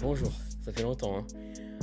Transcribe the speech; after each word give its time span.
Bonjour, 0.00 0.32
ça 0.62 0.72
fait 0.72 0.82
longtemps 0.82 1.18
hein. 1.18 1.26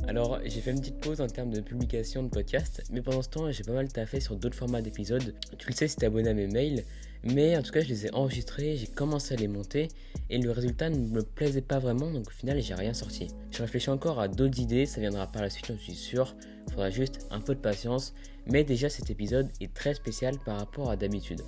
Alors, 0.08 0.40
j'ai 0.44 0.62
fait 0.62 0.72
une 0.72 0.80
petite 0.80 1.00
pause 1.00 1.22
en 1.22 1.28
termes 1.28 1.50
de 1.50 1.62
publication 1.62 2.22
de 2.22 2.30
podcast, 2.30 2.84
mais 2.92 3.02
pendant 3.02 3.22
ce 3.22 3.30
temps, 3.30 3.52
j'ai 3.52 3.64
pas 3.64 3.74
mal 3.74 3.88
taffé 3.92 4.20
sur 4.20 4.36
d'autres 4.36 4.56
formats 4.56 4.82
d'épisodes. 4.82 5.36
Tu 5.58 5.70
le 5.70 5.74
sais 5.74 5.88
si 5.88 5.96
t'es 5.96 6.06
abonné 6.06 6.30
à 6.30 6.34
mes 6.34 6.48
mails, 6.48 6.84
mais 7.24 7.58
en 7.58 7.64
tout 7.64 7.72
cas, 7.72 7.82
je 7.82 7.88
les 7.88 8.06
ai 8.06 8.14
enregistrés, 8.14 8.78
j'ai 8.78 8.88
commencé 8.88 9.34
à 9.34 9.38
les 9.38 9.48
monter, 9.48 9.88
et 10.30 10.38
le 10.38 10.52
résultat 10.52 10.90
ne 10.90 10.98
me 10.98 11.24
plaisait 11.24 11.62
pas 11.62 11.80
vraiment, 11.80 12.12
donc 12.12 12.28
au 12.28 12.32
final, 12.32 12.62
j'ai 12.62 12.76
rien 12.76 12.94
sorti. 12.94 13.28
Je 13.52 13.62
réfléchis 13.62 13.90
encore 13.90 14.20
à 14.20 14.28
d'autres 14.28 14.60
idées, 14.60 14.86
ça 14.86 15.02
viendra 15.02 15.28
par 15.28 15.42
la 15.42 15.50
suite, 15.50 15.68
je 15.68 15.82
suis 15.82 15.96
sûr. 15.96 16.36
Faudra 16.70 16.90
juste 16.90 17.28
un 17.32 17.42
peu 17.42 17.56
de 17.56 17.60
patience, 17.60 18.14
mais 18.46 18.64
déjà, 18.64 18.90
cet 18.90 19.10
épisode 19.10 19.50
est 19.62 19.74
très 19.74 19.96
spécial 19.96 20.38
par 20.46 20.58
rapport 20.58 20.90
à 20.92 20.96
d'habitude. 20.96 21.42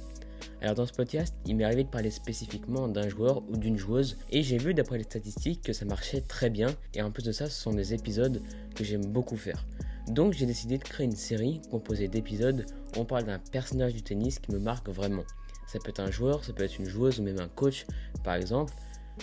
Alors 0.61 0.75
dans 0.75 0.85
ce 0.85 0.93
podcast, 0.93 1.33
il 1.47 1.55
m'est 1.55 1.63
arrivé 1.63 1.83
de 1.83 1.89
parler 1.89 2.11
spécifiquement 2.11 2.87
d'un 2.87 3.09
joueur 3.09 3.41
ou 3.49 3.57
d'une 3.57 3.77
joueuse 3.77 4.17
et 4.29 4.43
j'ai 4.43 4.59
vu 4.59 4.75
d'après 4.75 4.99
les 4.99 5.03
statistiques 5.03 5.63
que 5.63 5.73
ça 5.73 5.85
marchait 5.85 6.21
très 6.21 6.51
bien 6.51 6.67
et 6.93 7.01
en 7.01 7.09
plus 7.09 7.23
de 7.23 7.31
ça, 7.31 7.49
ce 7.49 7.59
sont 7.59 7.73
des 7.73 7.95
épisodes 7.95 8.43
que 8.75 8.83
j'aime 8.83 9.07
beaucoup 9.07 9.37
faire. 9.37 9.65
Donc 10.07 10.33
j'ai 10.33 10.45
décidé 10.45 10.77
de 10.77 10.83
créer 10.83 11.07
une 11.07 11.15
série 11.15 11.61
composée 11.71 12.07
d'épisodes 12.07 12.67
où 12.95 12.99
on 12.99 13.05
parle 13.05 13.23
d'un 13.23 13.39
personnage 13.39 13.95
du 13.95 14.03
tennis 14.03 14.37
qui 14.37 14.51
me 14.51 14.59
marque 14.59 14.87
vraiment. 14.87 15.23
Ça 15.65 15.79
peut 15.79 15.89
être 15.89 15.99
un 15.99 16.11
joueur, 16.11 16.43
ça 16.43 16.53
peut 16.53 16.63
être 16.63 16.77
une 16.77 16.85
joueuse 16.85 17.19
ou 17.19 17.23
même 17.23 17.39
un 17.39 17.47
coach 17.47 17.87
par 18.23 18.35
exemple. 18.35 18.73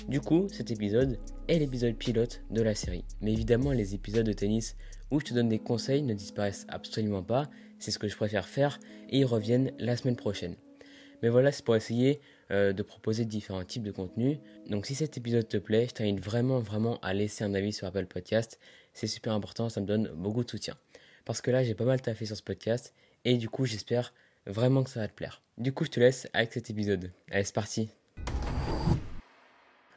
Du 0.09 0.21
coup, 0.21 0.49
cet 0.49 0.73
épisode 0.73 1.21
est 1.47 1.61
l'épisode 1.61 1.95
pilote 1.95 2.43
de 2.51 2.63
la 2.63 2.75
série. 2.75 3.05
Mais 3.21 3.33
évidemment, 3.33 3.71
les 3.71 3.95
épisodes 3.95 4.27
de 4.27 4.33
tennis 4.33 4.77
où 5.13 5.21
je 5.21 5.27
te 5.27 5.35
donne 5.35 5.49
des 5.49 5.61
conseils 5.61 6.03
ne 6.03 6.15
disparaissent 6.15 6.67
absolument 6.69 7.23
pas, 7.23 7.49
c'est 7.79 7.93
ce 7.93 8.01
que 8.01 8.09
je 8.09 8.17
préfère 8.17 8.49
faire 8.49 8.81
et 9.09 9.21
ils 9.21 9.25
reviennent 9.25 9.71
la 9.79 9.97
semaine 9.97 10.17
prochaine. 10.17 10.57
Mais 11.23 11.29
voilà, 11.29 11.53
c'est 11.53 11.65
pour 11.65 11.77
essayer 11.77 12.21
euh, 12.51 12.73
de 12.73 12.83
proposer 12.83 13.25
différents 13.25 13.65
types 13.65 13.83
de 13.83 13.91
contenus. 13.91 14.39
Donc 14.69 14.87
si 14.87 14.95
cet 14.95 15.17
épisode 15.17 15.49
te 15.49 15.57
plaît, 15.57 15.87
je 15.89 15.95
t'invite 15.95 16.21
vraiment, 16.21 16.61
vraiment 16.61 16.99
à 17.01 17.13
laisser 17.13 17.45
un 17.45 17.55
avis 17.55 17.73
sur 17.73 17.87
Apple 17.87 18.07
Podcast. 18.07 18.59
C'est 18.93 19.07
super 19.07 19.33
important, 19.33 19.69
ça 19.69 19.81
me 19.81 19.87
donne 19.87 20.09
beaucoup 20.15 20.45
de 20.45 20.51
soutien. 20.51 20.75
Parce 21.25 21.41
que 21.41 21.51
là, 21.51 21.63
j'ai 21.65 21.75
pas 21.75 21.85
mal 21.85 22.01
taffé 22.01 22.25
sur 22.27 22.37
ce 22.37 22.43
podcast 22.43 22.95
et 23.25 23.37
du 23.37 23.49
coup, 23.49 23.67
j'espère 23.67 24.15
vraiment 24.47 24.83
que 24.83 24.91
ça 24.91 25.01
va 25.01 25.09
te 25.09 25.13
plaire. 25.13 25.43
Du 25.59 25.73
coup, 25.73 25.85
je 25.85 25.91
te 25.91 26.01
laisse 26.01 26.29
avec 26.33 26.53
cet 26.53 26.71
épisode. 26.71 27.13
Allez, 27.31 27.45
c'est 27.45 27.55
parti. 27.55 27.91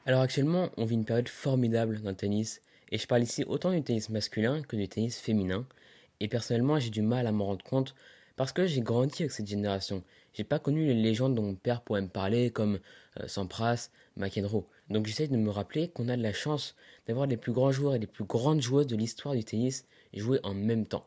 Alors 0.05 0.21
actuellement, 0.21 0.71
on 0.77 0.85
vit 0.85 0.95
une 0.95 1.05
période 1.05 1.29
formidable 1.29 2.01
dans 2.01 2.09
le 2.09 2.15
tennis 2.15 2.61
et 2.91 2.97
je 2.97 3.05
parle 3.05 3.21
ici 3.21 3.43
autant 3.45 3.71
du 3.71 3.83
tennis 3.83 4.09
masculin 4.09 4.61
que 4.63 4.75
du 4.75 4.87
tennis 4.87 5.19
féminin. 5.19 5.65
Et 6.19 6.27
personnellement, 6.27 6.79
j'ai 6.79 6.89
du 6.89 7.01
mal 7.01 7.27
à 7.27 7.31
m'en 7.31 7.45
rendre 7.45 7.63
compte 7.63 7.95
parce 8.41 8.53
que 8.53 8.65
j'ai 8.65 8.81
grandi 8.81 9.21
avec 9.21 9.31
cette 9.31 9.45
génération. 9.45 10.03
J'ai 10.33 10.43
pas 10.43 10.57
connu 10.57 10.87
les 10.87 10.95
légendes 10.95 11.35
dont 11.35 11.43
mon 11.43 11.53
père 11.53 11.81
pourrait 11.81 12.01
me 12.01 12.07
parler, 12.07 12.49
comme 12.49 12.79
euh, 13.19 13.27
Sampras, 13.27 13.91
McEnroe. 14.17 14.65
Donc 14.89 15.05
j'essaie 15.05 15.27
de 15.27 15.37
me 15.37 15.51
rappeler 15.51 15.89
qu'on 15.89 16.09
a 16.09 16.17
de 16.17 16.23
la 16.23 16.33
chance 16.33 16.75
d'avoir 17.05 17.27
les 17.27 17.37
plus 17.37 17.51
grands 17.51 17.71
joueurs 17.71 17.93
et 17.93 17.99
les 17.99 18.07
plus 18.07 18.23
grandes 18.23 18.59
joueuses 18.59 18.87
de 18.87 18.95
l'histoire 18.95 19.35
du 19.35 19.43
tennis 19.43 19.85
jouer 20.15 20.39
en 20.41 20.55
même 20.55 20.87
temps. 20.87 21.05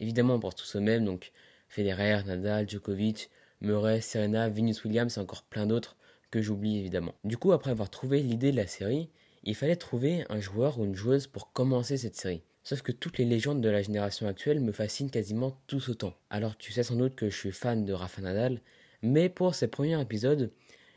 Évidemment, 0.00 0.34
on 0.34 0.40
pense 0.40 0.56
tous 0.56 0.74
au 0.74 0.80
même, 0.80 1.04
donc 1.04 1.30
Federer, 1.68 2.24
Nadal, 2.26 2.68
Djokovic, 2.68 3.30
Murray, 3.60 4.00
Serena, 4.00 4.48
Venus 4.48 4.82
Williams 4.82 5.16
et 5.16 5.20
encore 5.20 5.44
plein 5.44 5.66
d'autres 5.66 5.94
que 6.32 6.42
j'oublie 6.42 6.80
évidemment. 6.80 7.14
Du 7.22 7.36
coup, 7.36 7.52
après 7.52 7.70
avoir 7.70 7.90
trouvé 7.90 8.24
l'idée 8.24 8.50
de 8.50 8.56
la 8.56 8.66
série, 8.66 9.08
il 9.44 9.54
fallait 9.54 9.76
trouver 9.76 10.24
un 10.30 10.40
joueur 10.40 10.80
ou 10.80 10.84
une 10.84 10.96
joueuse 10.96 11.28
pour 11.28 11.52
commencer 11.52 11.96
cette 11.96 12.16
série. 12.16 12.42
Sauf 12.64 12.82
que 12.82 12.92
toutes 12.92 13.18
les 13.18 13.24
légendes 13.24 13.60
de 13.60 13.68
la 13.68 13.82
génération 13.82 14.28
actuelle 14.28 14.60
me 14.60 14.72
fascinent 14.72 15.10
quasiment 15.10 15.58
tous 15.66 15.88
autant. 15.88 16.14
Alors 16.30 16.56
tu 16.56 16.72
sais 16.72 16.84
sans 16.84 16.94
doute 16.94 17.16
que 17.16 17.28
je 17.28 17.36
suis 17.36 17.52
fan 17.52 17.84
de 17.84 17.92
Rafa 17.92 18.22
Nadal, 18.22 18.60
mais 19.02 19.28
pour 19.28 19.54
ces 19.54 19.66
premiers 19.66 20.00
épisodes, 20.00 20.52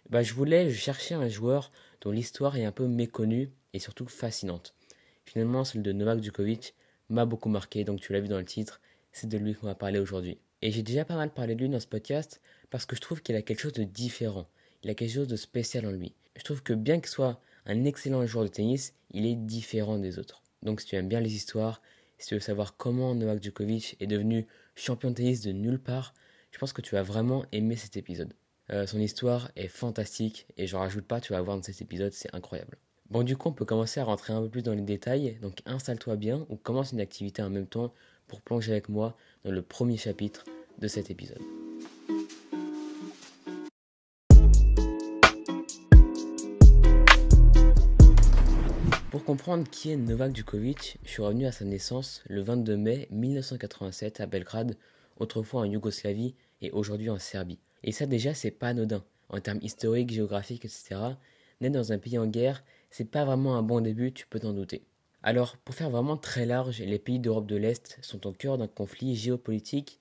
bah, 0.10 0.22
je 0.22 0.36
voulais 0.36 0.72
chercher 0.72 1.16
un 1.16 1.28
joueur 1.28 1.72
dont 2.02 2.12
l'histoire 2.12 2.56
est 2.56 2.66
un 2.66 2.72
peu 2.72 2.88
méconnue 2.88 3.50
et 3.74 3.80
surtout 3.80 4.08
fascinante. 4.08 4.76
Finalement, 5.26 5.64
celle 5.64 5.82
de 5.82 5.92
Novak 5.92 6.22
Djokovic 6.22 6.76
m'a 7.10 7.26
beaucoup 7.26 7.50
marqué, 7.50 7.84
donc 7.84 8.00
tu 8.00 8.14
l'as 8.14 8.20
vu 8.20 8.28
dans 8.28 8.38
le 8.38 8.46
titre, 8.46 8.80
c'est 9.12 9.28
de 9.28 9.38
lui 9.38 9.56
qu'on 9.56 9.66
va 9.66 9.74
parler 9.74 9.98
aujourd'hui. 9.98 10.38
Et 10.62 10.72
j'ai 10.72 10.84
déjà 10.84 11.04
pas 11.04 11.16
mal 11.16 11.34
parlé 11.34 11.56
de 11.56 11.62
lui 11.62 11.70
dans 11.70 11.80
ce 11.80 11.88
podcast 11.88 12.42
parce 12.70 12.86
que 12.86 12.96
je 12.96 13.02
trouve 13.02 13.24
qu'il 13.24 13.36
a 13.36 13.42
quelque 13.42 13.62
chose 13.62 13.74
de 13.74 13.84
différent, 13.84 14.48
il 14.84 14.90
a 14.92 14.94
quelque 14.94 15.14
chose 15.14 15.28
de 15.28 15.36
spécial 15.36 15.88
en 15.88 15.92
lui. 15.92 16.14
Je 16.36 16.44
trouve 16.44 16.62
que 16.62 16.74
bien 16.74 17.00
qu'il 17.00 17.10
soit 17.10 17.40
un 17.66 17.86
excellent 17.86 18.24
joueur 18.28 18.46
de 18.46 18.50
tennis, 18.50 18.94
il 19.12 19.26
est 19.26 19.36
différent 19.36 19.98
des 19.98 20.20
autres. 20.20 20.44
Donc 20.66 20.82
si 20.82 20.88
tu 20.88 20.96
aimes 20.96 21.08
bien 21.08 21.22
les 21.22 21.36
histoires, 21.36 21.82
si 22.18 22.28
tu 22.28 22.34
veux 22.34 22.40
savoir 22.40 22.76
comment 22.76 23.16
Novak 23.16 23.42
Djokovic 23.42 23.96
est 24.00 24.08
devenu 24.08 24.48
champion 24.76 25.12
de 25.12 25.16
tennis 25.16 25.42
de 25.42 25.52
nulle 25.52 25.80
part, 25.80 26.14
je 26.52 26.58
pense 26.58 26.74
que 26.74 26.82
tu 26.82 26.96
vas 26.96 27.04
vraiment 27.04 27.46
aimer 27.52 27.76
cet 27.76 27.98
épisode. 27.98 28.34
Euh, 28.72 28.88
son 28.88 29.00
histoire 29.00 29.52
est 29.56 29.68
fantastique 29.68 30.48
et 30.58 30.68
je 30.68 30.76
rajoute 30.76 31.06
pas, 31.06 31.22
tu 31.22 31.34
vas 31.34 31.42
voir 31.42 31.58
dans 31.58 31.64
cet 31.64 31.82
épisode, 31.82 32.14
c'est 32.14 32.34
incroyable. 32.34 32.78
Bon, 33.12 33.22
du 33.22 33.38
coup, 33.38 33.50
on 33.50 33.54
peut 33.54 33.66
commencer 33.66 34.00
à 34.00 34.04
rentrer 34.04 34.34
un 34.34 34.42
peu 34.42 34.50
plus 34.50 34.64
dans 34.64 34.74
les 34.74 34.82
détails. 34.82 35.38
Donc, 35.42 35.62
installe-toi 35.68 36.16
bien 36.16 36.48
ou 36.50 36.56
commence 36.56 36.92
une 36.92 37.00
activité 37.00 37.44
en 37.44 37.52
même 37.52 37.68
temps 37.68 37.94
pour 38.28 38.42
plonger 38.42 38.72
avec 38.72 38.90
moi 38.90 39.16
dans 39.44 39.52
le 39.52 39.62
premier 39.62 39.98
chapitre 39.98 40.44
de 40.80 40.88
cet 40.88 41.12
épisode. 41.12 41.42
Comprendre 49.26 49.68
qui 49.68 49.90
est 49.90 49.98
Novak 49.98 50.36
Djokovic, 50.36 51.00
je 51.04 51.10
suis 51.10 51.24
revenu 51.24 51.48
à 51.48 51.52
sa 51.52 51.66
naissance 51.66 52.24
le 52.28 52.42
22 52.42 52.78
mai 52.78 53.08
1987 53.10 54.22
à 54.22 54.28
Belgrade, 54.28 54.78
autrefois 55.18 55.62
en 55.62 55.66
Yougoslavie 55.66 56.36
et 56.62 56.70
aujourd'hui 56.70 57.10
en 57.10 57.18
Serbie. 57.18 57.58
Et 57.84 57.92
ça 57.92 58.06
déjà 58.06 58.36
c'est 58.36 58.52
pas 58.52 58.68
anodin. 58.68 59.04
En 59.30 59.40
termes 59.40 59.58
historiques, 59.64 60.12
géographiques, 60.12 60.66
etc., 60.66 60.98
naître 61.60 61.74
dans 61.74 61.92
un 61.92 61.98
pays 61.98 62.20
en 62.20 62.28
guerre, 62.28 62.64
c'est 62.92 63.10
pas 63.10 63.26
vraiment 63.26 63.58
un 63.58 63.64
bon 63.64 63.82
début, 63.82 64.14
tu 64.14 64.28
peux 64.28 64.40
t'en 64.40 64.54
douter. 64.54 64.84
Alors, 65.24 65.58
pour 65.58 65.74
faire 65.74 65.90
vraiment 65.90 66.18
très 66.18 66.46
large, 66.46 66.80
les 66.82 67.00
pays 67.00 67.18
d'Europe 67.18 67.48
de 67.48 67.56
l'Est 67.56 67.98
sont 68.04 68.28
au 68.28 68.32
cœur 68.32 68.60
d'un 68.60 68.68
conflit 68.68 69.16
géopolitique 69.16 70.00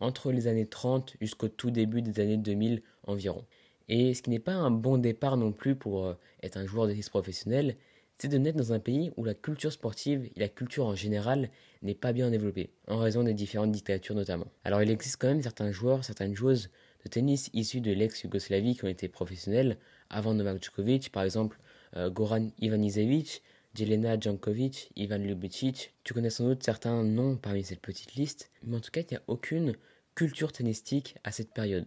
entre 0.00 0.32
les 0.32 0.48
années 0.48 0.66
30 0.66 1.16
jusqu'au 1.22 1.48
tout 1.48 1.70
début 1.70 2.02
des 2.02 2.20
années 2.20 2.36
2000 2.36 2.82
environ. 3.06 3.42
Et 3.88 4.12
ce 4.12 4.20
qui 4.20 4.28
n'est 4.28 4.38
pas 4.38 4.54
un 4.54 4.70
bon 4.70 4.98
départ 4.98 5.38
non 5.38 5.52
plus 5.52 5.76
pour 5.76 6.04
euh, 6.04 6.14
être 6.42 6.58
un 6.58 6.66
joueur 6.66 6.86
de 6.86 6.90
tennis 6.90 7.08
professionnel, 7.08 7.76
c'est 8.18 8.28
de 8.28 8.38
naître 8.38 8.56
dans 8.56 8.72
un 8.72 8.80
pays 8.80 9.12
où 9.16 9.24
la 9.24 9.34
culture 9.34 9.72
sportive 9.72 10.30
et 10.34 10.40
la 10.40 10.48
culture 10.48 10.86
en 10.86 10.94
général 10.94 11.50
n'est 11.82 11.94
pas 11.94 12.12
bien 12.12 12.30
développée, 12.30 12.70
en 12.88 12.98
raison 12.98 13.22
des 13.22 13.34
différentes 13.34 13.72
dictatures 13.72 14.14
notamment. 14.14 14.46
Alors 14.64 14.82
il 14.82 14.90
existe 14.90 15.20
quand 15.20 15.28
même 15.28 15.42
certains 15.42 15.70
joueurs, 15.70 16.04
certaines 16.04 16.34
joueuses 16.34 16.70
de 17.04 17.08
tennis 17.08 17.50
issus 17.52 17.80
de 17.80 17.92
l'ex-Yougoslavie 17.92 18.76
qui 18.76 18.84
ont 18.84 18.88
été 18.88 19.08
professionnels 19.08 19.76
avant 20.10 20.34
Novak 20.34 20.62
Djokovic, 20.62 21.12
par 21.12 21.24
exemple 21.24 21.58
euh, 21.96 22.10
Goran 22.10 22.48
Ivanisevic, 22.58 23.42
Jelena 23.74 24.18
Jankovic, 24.18 24.90
Ivan 24.96 25.18
Ljubicic. 25.18 25.92
Tu 26.02 26.14
connais 26.14 26.30
sans 26.30 26.46
doute 26.46 26.62
certains 26.62 27.04
noms 27.04 27.36
parmi 27.36 27.62
cette 27.62 27.80
petite 27.80 28.14
liste, 28.14 28.50
mais 28.64 28.76
en 28.76 28.80
tout 28.80 28.90
cas 28.90 29.02
il 29.02 29.08
n'y 29.10 29.16
a 29.16 29.22
aucune 29.26 29.74
culture 30.14 30.52
tennistique 30.52 31.16
à 31.24 31.32
cette 31.32 31.52
période. 31.52 31.86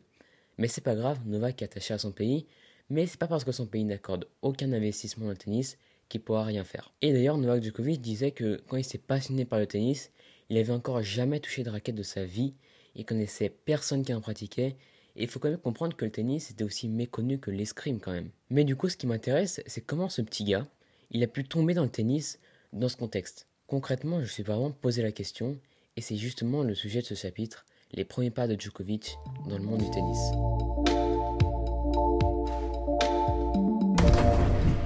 Mais 0.60 0.68
c'est 0.68 0.82
pas 0.82 0.96
grave, 0.96 1.20
Novak 1.26 1.62
est 1.62 1.66
attaché 1.66 1.94
à 1.94 1.98
son 1.98 2.12
pays, 2.12 2.46
mais 2.90 3.08
c'est 3.08 3.20
pas 3.20 3.28
parce 3.28 3.44
que 3.44 3.52
son 3.52 3.66
pays 3.66 3.84
n'accorde 3.84 4.28
aucun 4.42 4.72
investissement 4.72 5.26
dans 5.26 5.32
le 5.32 5.38
tennis 5.38 5.78
qui 6.10 6.20
pourra 6.20 6.44
rien 6.44 6.64
faire. 6.64 6.92
Et 7.02 7.14
d'ailleurs, 7.14 7.38
Novak 7.38 7.64
Djokovic 7.64 8.02
disait 8.02 8.32
que 8.32 8.62
quand 8.68 8.78
il 8.78 8.84
s'est 8.84 8.98
passionné 8.98 9.46
par 9.46 9.60
le 9.60 9.68
tennis, 9.68 10.12
il 10.50 10.58
avait 10.58 10.74
encore 10.74 11.04
jamais 11.04 11.40
touché 11.40 11.64
de 11.64 11.70
raquette 11.70 11.96
de 11.96 12.04
sa 12.04 12.26
vie, 12.26 12.56
il 12.96 13.06
connaissait 13.06 13.50
personne 13.50 14.04
qui 14.04 14.14
en 14.14 14.22
pratiquait, 14.22 14.76
et 15.16 15.24
il 15.24 15.28
faut 15.28 15.40
quand 15.40 15.50
même 15.50 15.60
comprendre 15.60 15.96
que 15.96 16.06
le 16.06 16.12
tennis 16.12 16.50
était 16.52 16.64
aussi 16.64 16.88
méconnu 16.90 17.40
que 17.40 17.52
l'escrime 17.52 18.00
quand 18.00 18.12
même. 18.12 18.32
Mais 18.50 18.64
du 18.64 18.76
coup, 18.76 18.90
ce 18.90 18.98
qui 18.98 19.08
m'intéresse, 19.08 19.62
c'est 19.68 19.82
comment 19.82 20.10
ce 20.10 20.22
petit 20.22 20.44
gars, 20.44 20.68
il 21.12 21.24
a 21.24 21.28
pu 21.28 21.44
tomber 21.44 21.74
dans 21.74 21.84
le 21.84 21.90
tennis 21.90 22.40
dans 22.74 22.90
ce 22.90 22.98
contexte. 22.98 23.48
Concrètement, 23.68 24.22
je 24.22 24.32
suis 24.32 24.44
vraiment 24.44 24.72
posé 24.72 25.04
la 25.04 25.12
question, 25.12 25.60
et 25.96 26.02
c'est 26.02 26.18
justement 26.18 26.64
le 26.64 26.74
sujet 26.74 27.02
de 27.02 27.06
ce 27.06 27.16
chapitre, 27.16 27.66
les 27.92 28.06
premiers 28.06 28.32
pas 28.32 28.48
de 28.48 28.60
Djokovic 28.60 29.18
dans 29.48 29.58
le 29.58 29.64
monde 29.64 29.84
du 29.84 29.90
tennis. 29.92 30.20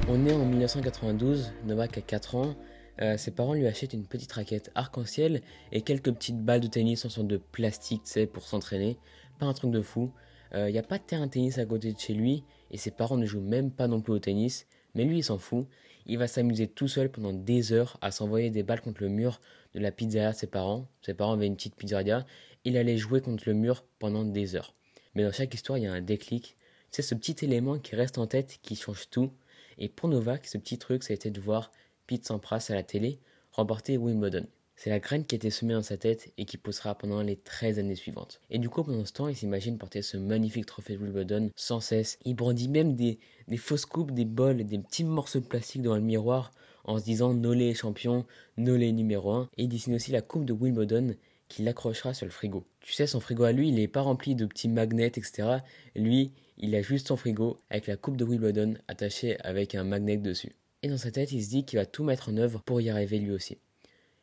On 0.09 0.25
est 0.25 0.33
en 0.33 0.45
1992, 0.45 1.53
Novak 1.65 1.97
a 1.97 2.01
4 2.01 2.35
ans. 2.35 2.55
Euh, 3.01 3.17
ses 3.17 3.31
parents 3.31 3.53
lui 3.53 3.65
achètent 3.67 3.93
une 3.93 4.05
petite 4.05 4.33
raquette 4.33 4.69
arc-en-ciel 4.75 5.41
et 5.71 5.81
quelques 5.81 6.11
petites 6.11 6.43
balles 6.43 6.59
de 6.59 6.67
tennis 6.67 7.05
en 7.05 7.09
sorte 7.09 7.27
de 7.27 7.37
plastique, 7.37 8.03
tu 8.03 8.27
pour 8.27 8.43
s'entraîner. 8.43 8.97
Pas 9.39 9.45
un 9.45 9.53
truc 9.53 9.71
de 9.71 9.81
fou. 9.81 10.11
Il 10.51 10.57
euh, 10.57 10.71
n'y 10.71 10.77
a 10.77 10.83
pas 10.83 10.97
de 10.97 11.03
terrain 11.03 11.27
de 11.27 11.31
tennis 11.31 11.57
à 11.57 11.65
côté 11.65 11.93
de 11.93 11.99
chez 11.99 12.13
lui 12.13 12.43
et 12.69 12.77
ses 12.77 12.91
parents 12.91 13.17
ne 13.17 13.25
jouent 13.25 13.41
même 13.41 13.71
pas 13.71 13.87
non 13.87 14.01
plus 14.01 14.13
au 14.13 14.19
tennis. 14.19 14.67
Mais 14.93 15.05
lui, 15.05 15.19
il 15.19 15.23
s'en 15.23 15.37
fout. 15.37 15.67
Il 16.05 16.17
va 16.17 16.27
s'amuser 16.27 16.67
tout 16.67 16.89
seul 16.89 17.09
pendant 17.09 17.31
des 17.31 17.71
heures 17.71 17.97
à 18.01 18.11
s'envoyer 18.11 18.49
des 18.49 18.61
balles 18.61 18.81
contre 18.81 19.01
le 19.01 19.09
mur 19.09 19.39
de 19.73 19.79
la 19.79 19.91
pizzeria 19.91 20.33
de 20.33 20.37
ses 20.37 20.47
parents. 20.47 20.85
Ses 21.01 21.13
parents 21.13 21.33
avaient 21.33 21.47
une 21.47 21.55
petite 21.55 21.75
pizzeria. 21.75 22.25
Il 22.65 22.75
allait 22.75 22.97
jouer 22.97 23.21
contre 23.21 23.45
le 23.47 23.53
mur 23.53 23.85
pendant 23.99 24.25
des 24.25 24.55
heures. 24.55 24.75
Mais 25.15 25.23
dans 25.23 25.31
chaque 25.31 25.53
histoire, 25.53 25.77
il 25.77 25.85
y 25.85 25.87
a 25.87 25.93
un 25.93 26.01
déclic. 26.01 26.57
C'est 26.91 27.01
ce 27.01 27.15
petit 27.15 27.45
élément 27.45 27.79
qui 27.79 27.95
reste 27.95 28.17
en 28.17 28.27
tête 28.27 28.59
qui 28.61 28.75
change 28.75 29.09
tout. 29.09 29.31
Et 29.77 29.89
pour 29.89 30.09
Novak, 30.09 30.47
ce 30.47 30.57
petit 30.57 30.77
truc, 30.77 31.03
ça 31.03 31.13
a 31.13 31.15
été 31.15 31.31
de 31.31 31.41
voir 31.41 31.71
Pete 32.07 32.25
Sampras 32.25 32.67
à 32.69 32.75
la 32.75 32.83
télé 32.83 33.19
remporter 33.53 33.97
Wimbledon. 33.97 34.47
C'est 34.75 34.89
la 34.89 34.99
graine 34.99 35.25
qui 35.25 35.35
a 35.35 35.37
été 35.37 35.51
semée 35.51 35.75
dans 35.75 35.83
sa 35.83 35.97
tête 35.97 36.33
et 36.37 36.45
qui 36.45 36.57
poussera 36.57 36.95
pendant 36.95 37.21
les 37.21 37.35
13 37.35 37.77
années 37.77 37.95
suivantes. 37.95 38.41
Et 38.49 38.57
du 38.57 38.69
coup, 38.69 38.83
pendant 38.83 39.05
ce 39.05 39.13
temps, 39.13 39.27
il 39.27 39.35
s'imagine 39.35 39.77
porter 39.77 40.01
ce 40.01 40.17
magnifique 40.17 40.65
trophée 40.65 40.97
de 40.97 41.03
Wimbledon 41.03 41.51
sans 41.55 41.79
cesse. 41.79 42.17
Il 42.25 42.35
brandit 42.35 42.69
même 42.69 42.95
des, 42.95 43.19
fausses 43.57 43.85
coupes, 43.85 44.11
des 44.11 44.25
bols 44.25 44.63
des 44.63 44.79
petits 44.79 45.03
morceaux 45.03 45.39
de 45.39 45.45
plastique 45.45 45.83
dans 45.83 45.95
le 45.95 46.01
miroir 46.01 46.51
en 46.85 46.97
se 46.97 47.03
disant 47.03 47.33
Nolé 47.33 47.75
champion, 47.75 48.25
Nolé 48.57 48.91
numéro 48.91 49.31
1. 49.31 49.49
Et 49.57 49.63
il 49.63 49.69
dessine 49.69 49.95
aussi 49.95 50.11
la 50.11 50.21
coupe 50.21 50.45
de 50.45 50.53
Wimbledon 50.53 51.15
qu'il 51.53 51.67
accrochera 51.67 52.13
sur 52.13 52.25
le 52.25 52.31
frigo. 52.31 52.65
Tu 52.79 52.93
sais, 52.93 53.05
son 53.05 53.19
frigo 53.19 53.43
à 53.43 53.51
lui, 53.51 53.69
il 53.69 53.75
n'est 53.75 53.87
pas 53.87 54.01
rempli 54.01 54.33
de 54.35 54.45
petits 54.45 54.67
magnets, 54.67 55.07
etc. 55.07 55.59
Lui, 55.95 56.33
il 56.57 56.73
a 56.75 56.81
juste 56.81 57.07
son 57.09 57.15
frigo 57.15 57.59
avec 57.69 57.87
la 57.87 57.95
coupe 57.95 58.17
de 58.17 58.25
Wimbledon 58.25 58.75
attachée 58.87 59.39
avec 59.41 59.75
un 59.75 59.83
magnet 59.83 60.17
dessus. 60.17 60.55
Et 60.81 60.89
dans 60.89 60.97
sa 60.97 61.11
tête, 61.11 61.31
il 61.31 61.43
se 61.43 61.49
dit 61.49 61.63
qu'il 61.63 61.77
va 61.77 61.85
tout 61.85 62.03
mettre 62.03 62.29
en 62.29 62.37
œuvre 62.37 62.61
pour 62.63 62.81
y 62.81 62.89
arriver 62.89 63.19
lui 63.19 63.31
aussi. 63.31 63.59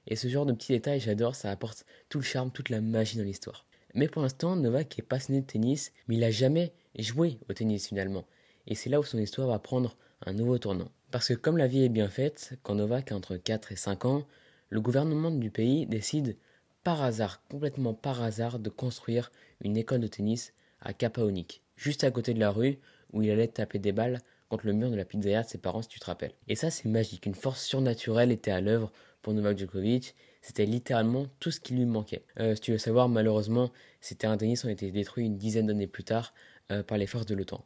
Et 0.09 0.17
ce 0.17 0.29
genre 0.29 0.45
de 0.45 0.53
petits 0.53 0.73
détails, 0.73 0.99
j'adore, 0.99 1.37
ça 1.37 1.51
apporte 1.51 1.87
tout 2.09 2.19
le 2.19 2.25
charme, 2.25 2.51
toute 2.51 2.69
la 2.69 2.81
magie 2.81 3.17
dans 3.17 3.25
l'histoire. 3.25 3.65
Mais 3.95 4.09
pour 4.09 4.23
l'instant, 4.23 4.57
Novak 4.57 4.99
est 4.99 5.03
passionné 5.03 5.41
de 5.41 5.47
tennis, 5.47 5.93
mais 6.09 6.17
il 6.17 6.21
n'a 6.21 6.31
jamais 6.31 6.73
joué 6.99 7.39
au 7.49 7.53
tennis 7.53 7.89
finalement. 7.89 8.25
Et 8.67 8.75
c'est 8.75 8.91
là 8.91 8.99
où 8.99 9.05
son 9.05 9.19
histoire 9.19 9.49
va 9.49 9.59
prendre 9.59 9.97
un 10.27 10.33
nouveau 10.33 10.59
tournant. 10.59 10.91
Parce 11.13 11.29
que 11.29 11.35
comme 11.35 11.57
la 11.57 11.67
vie 11.67 11.85
est 11.85 11.89
bien 11.89 12.09
faite, 12.09 12.59
quand 12.63 12.75
Novak 12.75 13.13
a 13.13 13.17
entre 13.17 13.37
4 13.37 13.73
et 13.73 13.77
5 13.77 14.05
ans, 14.05 14.27
le 14.69 14.81
gouvernement 14.81 15.31
du 15.31 15.51
pays 15.51 15.87
décide 15.87 16.37
par 16.83 17.03
hasard, 17.03 17.43
complètement 17.49 17.95
par 17.95 18.23
hasard, 18.23 18.59
de 18.59 18.71
construire 18.71 19.31
une 19.61 19.77
école 19.77 20.01
de 20.01 20.07
tennis 20.07 20.55
à 20.81 20.93
Kapaonik, 20.93 21.63
juste 21.77 22.05
à 22.05 22.11
côté 22.11 22.35
de 22.35 22.41
la 22.41 22.51
rue 22.51 22.79
où 23.13 23.23
il 23.23 23.31
allait 23.31 23.49
taper 23.49 23.79
des 23.79 23.93
balles 23.93 24.21
contre 24.49 24.67
le 24.67 24.73
mur 24.73 24.91
de 24.91 24.97
la 24.97 25.05
pizzeria 25.05 25.43
de 25.43 25.49
ses 25.49 25.59
parents 25.59 25.83
si 25.83 25.89
tu 25.89 26.01
te 26.01 26.07
rappelles. 26.07 26.35
Et 26.49 26.57
ça 26.57 26.71
c'est 26.71 26.89
magique, 26.89 27.27
une 27.27 27.35
force 27.35 27.65
surnaturelle 27.65 28.33
était 28.33 28.51
à 28.51 28.61
l'œuvre 28.61 28.93
pour 29.23 29.35
Novak 29.35 29.59
Djokovic, 29.59 30.15
c'était 30.43 30.65
littéralement 30.65 31.27
tout 31.39 31.51
ce 31.51 31.61
qui 31.61 31.75
lui 31.75 31.85
manquait. 31.85 32.25
Euh, 32.39 32.55
si 32.55 32.63
tu 32.63 32.73
veux 32.73 32.79
savoir, 32.79 33.09
malheureusement, 33.09 33.71
ces 34.01 34.15
terrains 34.15 34.37
de 34.37 34.41
tennis 34.41 34.65
ont 34.65 34.71
été 34.71 34.91
détruits 34.91 35.27
une 35.27 35.37
dizaine 35.37 35.67
d'années 35.67 35.87
plus 35.87 36.05
tard 36.05 36.33
euh, 36.71 36.83
par 36.83 36.97
les 36.97 37.07
forces 37.07 37.27
de 37.27 37.35
l'OTAN. 37.35 37.65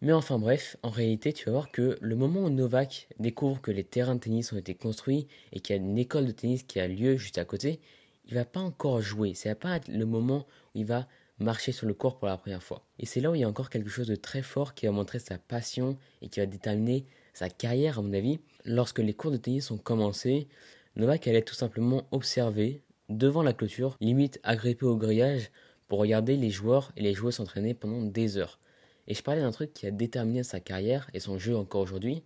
Mais 0.00 0.12
enfin 0.12 0.38
bref, 0.38 0.76
en 0.82 0.90
réalité, 0.90 1.32
tu 1.32 1.46
vas 1.46 1.52
voir 1.52 1.70
que 1.70 1.96
le 2.00 2.16
moment 2.16 2.40
où 2.40 2.50
Novak 2.50 3.08
découvre 3.18 3.60
que 3.60 3.70
les 3.70 3.84
terrains 3.84 4.16
de 4.16 4.20
tennis 4.20 4.52
ont 4.52 4.56
été 4.58 4.74
construits 4.74 5.28
et 5.52 5.60
qu'il 5.60 5.76
y 5.76 5.78
a 5.78 5.82
une 5.82 5.98
école 5.98 6.26
de 6.26 6.32
tennis 6.32 6.62
qui 6.62 6.80
a 6.80 6.88
lieu 6.88 7.16
juste 7.16 7.38
à 7.38 7.44
côté, 7.44 7.80
il 8.26 8.34
va 8.34 8.44
pas 8.44 8.60
encore 8.60 9.00
jouer. 9.00 9.34
Ça 9.34 9.50
va 9.50 9.54
pas 9.54 9.80
le 9.88 10.04
moment 10.04 10.46
où 10.74 10.78
il 10.78 10.86
va 10.86 11.06
marcher 11.38 11.72
sur 11.72 11.86
le 11.86 11.94
court 11.94 12.18
pour 12.18 12.28
la 12.28 12.36
première 12.36 12.62
fois. 12.62 12.84
Et 12.98 13.06
c'est 13.06 13.20
là 13.20 13.30
où 13.30 13.34
il 13.34 13.40
y 13.40 13.44
a 13.44 13.48
encore 13.48 13.70
quelque 13.70 13.90
chose 13.90 14.06
de 14.06 14.16
très 14.16 14.42
fort 14.42 14.74
qui 14.74 14.86
va 14.86 14.92
montrer 14.92 15.18
sa 15.18 15.38
passion 15.38 15.98
et 16.22 16.28
qui 16.28 16.40
va 16.40 16.46
déterminer 16.46 17.04
sa 17.32 17.48
carrière, 17.48 17.98
à 17.98 18.02
mon 18.02 18.12
avis. 18.12 18.38
Lorsque 18.64 19.00
les 19.00 19.14
cours 19.14 19.30
de 19.30 19.36
tennis 19.36 19.70
ont 19.70 19.78
commencé, 19.78 20.48
Novak 20.96 21.26
allait 21.26 21.42
tout 21.42 21.54
simplement 21.54 22.06
observer 22.12 22.82
devant 23.08 23.42
la 23.42 23.52
clôture, 23.52 23.96
limite 24.00 24.40
agrippé 24.42 24.86
au 24.86 24.96
grillage, 24.96 25.50
pour 25.88 25.98
regarder 25.98 26.36
les 26.36 26.50
joueurs 26.50 26.92
et 26.96 27.02
les 27.02 27.12
joueuses 27.12 27.34
s'entraîner 27.34 27.74
pendant 27.74 28.02
des 28.02 28.38
heures. 28.38 28.58
Et 29.06 29.14
je 29.14 29.22
parlais 29.22 29.42
d'un 29.42 29.50
truc 29.50 29.74
qui 29.74 29.86
a 29.86 29.90
déterminé 29.90 30.42
sa 30.42 30.60
carrière 30.60 31.10
et 31.12 31.20
son 31.20 31.38
jeu 31.38 31.56
encore 31.56 31.82
aujourd'hui. 31.82 32.22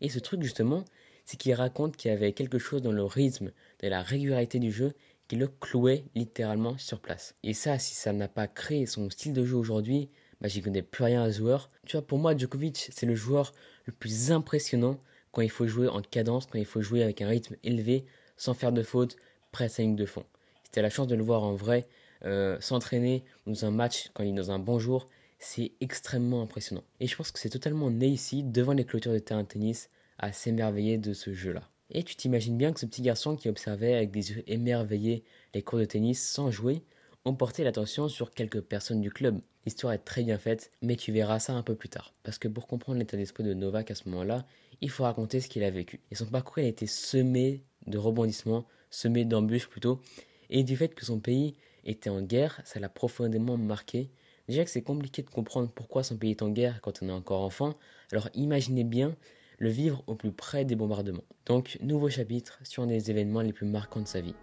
Et 0.00 0.08
ce 0.08 0.18
truc 0.18 0.42
justement, 0.42 0.84
c'est 1.24 1.36
qu'il 1.36 1.52
raconte 1.54 1.96
qu'il 1.96 2.10
y 2.10 2.14
avait 2.14 2.32
quelque 2.32 2.58
chose 2.58 2.80
dans 2.80 2.92
le 2.92 3.04
rythme, 3.04 3.52
de 3.82 3.88
la 3.88 4.02
régularité 4.02 4.58
du 4.58 4.72
jeu 4.72 4.94
qui 5.32 5.38
le 5.38 5.48
clouait 5.48 6.04
littéralement 6.14 6.76
sur 6.76 7.00
place. 7.00 7.36
Et 7.42 7.54
ça, 7.54 7.78
si 7.78 7.94
ça 7.94 8.12
n'a 8.12 8.28
pas 8.28 8.46
créé 8.46 8.84
son 8.84 9.08
style 9.08 9.32
de 9.32 9.46
jeu 9.46 9.56
aujourd'hui, 9.56 10.10
bah, 10.42 10.48
j'y 10.48 10.60
connais 10.60 10.82
plus 10.82 11.04
rien 11.04 11.22
à 11.22 11.32
ce 11.32 11.38
joueur. 11.38 11.70
Tu 11.86 11.96
vois, 11.96 12.06
pour 12.06 12.18
moi, 12.18 12.36
Djokovic, 12.36 12.90
c'est 12.92 13.06
le 13.06 13.14
joueur 13.14 13.54
le 13.86 13.94
plus 13.94 14.30
impressionnant 14.30 14.98
quand 15.30 15.40
il 15.40 15.48
faut 15.48 15.66
jouer 15.66 15.88
en 15.88 16.02
cadence, 16.02 16.44
quand 16.44 16.58
il 16.58 16.66
faut 16.66 16.82
jouer 16.82 17.02
avec 17.02 17.22
un 17.22 17.28
rythme 17.28 17.56
élevé, 17.64 18.04
sans 18.36 18.52
faire 18.52 18.72
de 18.72 18.82
faute, 18.82 19.16
près 19.52 19.70
sa 19.70 19.80
ligne 19.80 19.96
de 19.96 20.04
fond. 20.04 20.26
C'était 20.64 20.82
la 20.82 20.90
chance 20.90 21.06
de 21.06 21.14
le 21.14 21.24
voir 21.24 21.44
en 21.44 21.54
vrai, 21.54 21.88
euh, 22.26 22.60
s'entraîner 22.60 23.24
dans 23.46 23.64
un 23.64 23.70
match 23.70 24.10
quand 24.12 24.24
il 24.24 24.32
est 24.32 24.36
dans 24.36 24.50
un 24.50 24.58
bon 24.58 24.78
jour, 24.78 25.06
c'est 25.38 25.72
extrêmement 25.80 26.42
impressionnant. 26.42 26.84
Et 27.00 27.06
je 27.06 27.16
pense 27.16 27.30
que 27.30 27.38
c'est 27.38 27.48
totalement 27.48 27.90
né 27.90 28.08
ici, 28.08 28.42
devant 28.42 28.74
les 28.74 28.84
clôtures 28.84 29.14
de 29.14 29.18
terrain 29.18 29.44
de 29.44 29.48
tennis, 29.48 29.88
à 30.18 30.30
s'émerveiller 30.30 30.98
de 30.98 31.14
ce 31.14 31.32
jeu-là. 31.32 31.71
Et 31.94 32.02
tu 32.02 32.16
t'imagines 32.16 32.56
bien 32.56 32.72
que 32.72 32.80
ce 32.80 32.86
petit 32.86 33.02
garçon 33.02 33.36
qui 33.36 33.50
observait 33.50 33.94
avec 33.94 34.10
des 34.10 34.32
yeux 34.32 34.42
émerveillés 34.46 35.24
les 35.54 35.62
cours 35.62 35.78
de 35.78 35.84
tennis 35.84 36.26
sans 36.26 36.50
jouer 36.50 36.82
ont 37.26 37.34
porté 37.34 37.64
l'attention 37.64 38.08
sur 38.08 38.32
quelques 38.32 38.62
personnes 38.62 39.02
du 39.02 39.10
club. 39.10 39.40
L'histoire 39.66 39.92
est 39.92 39.98
très 39.98 40.24
bien 40.24 40.38
faite, 40.38 40.72
mais 40.80 40.96
tu 40.96 41.12
verras 41.12 41.38
ça 41.38 41.52
un 41.52 41.62
peu 41.62 41.74
plus 41.74 41.90
tard. 41.90 42.14
Parce 42.22 42.38
que 42.38 42.48
pour 42.48 42.66
comprendre 42.66 42.98
l'état 42.98 43.18
d'esprit 43.18 43.44
de 43.44 43.52
Novak 43.52 43.90
à 43.90 43.94
ce 43.94 44.08
moment-là, 44.08 44.46
il 44.80 44.88
faut 44.88 45.04
raconter 45.04 45.40
ce 45.40 45.48
qu'il 45.48 45.62
a 45.64 45.70
vécu. 45.70 46.00
Et 46.10 46.14
son 46.14 46.26
parcours 46.26 46.64
a 46.64 46.66
été 46.66 46.86
semé 46.86 47.62
de 47.86 47.98
rebondissements, 47.98 48.66
semé 48.90 49.26
d'embûches 49.26 49.68
plutôt, 49.68 50.00
et 50.48 50.64
du 50.64 50.76
fait 50.76 50.94
que 50.94 51.04
son 51.04 51.20
pays 51.20 51.54
était 51.84 52.10
en 52.10 52.22
guerre, 52.22 52.60
ça 52.64 52.80
l'a 52.80 52.88
profondément 52.88 53.58
marqué. 53.58 54.10
Déjà 54.48 54.64
que 54.64 54.70
c'est 54.70 54.82
compliqué 54.82 55.22
de 55.22 55.30
comprendre 55.30 55.70
pourquoi 55.72 56.02
son 56.02 56.16
pays 56.16 56.30
est 56.30 56.42
en 56.42 56.48
guerre 56.48 56.80
quand 56.80 57.02
on 57.02 57.08
est 57.08 57.12
encore 57.12 57.42
enfant, 57.42 57.74
alors 58.10 58.28
imaginez 58.34 58.84
bien 58.84 59.14
le 59.62 59.70
vivre 59.70 60.02
au 60.08 60.16
plus 60.16 60.32
près 60.32 60.64
des 60.64 60.74
bombardements. 60.74 61.22
Donc, 61.46 61.78
nouveau 61.80 62.10
chapitre 62.10 62.58
sur 62.64 62.82
un 62.82 62.88
des 62.88 63.12
événements 63.12 63.42
les 63.42 63.52
plus 63.52 63.64
marquants 63.64 64.00
de 64.00 64.08
sa 64.08 64.20
vie. 64.20 64.34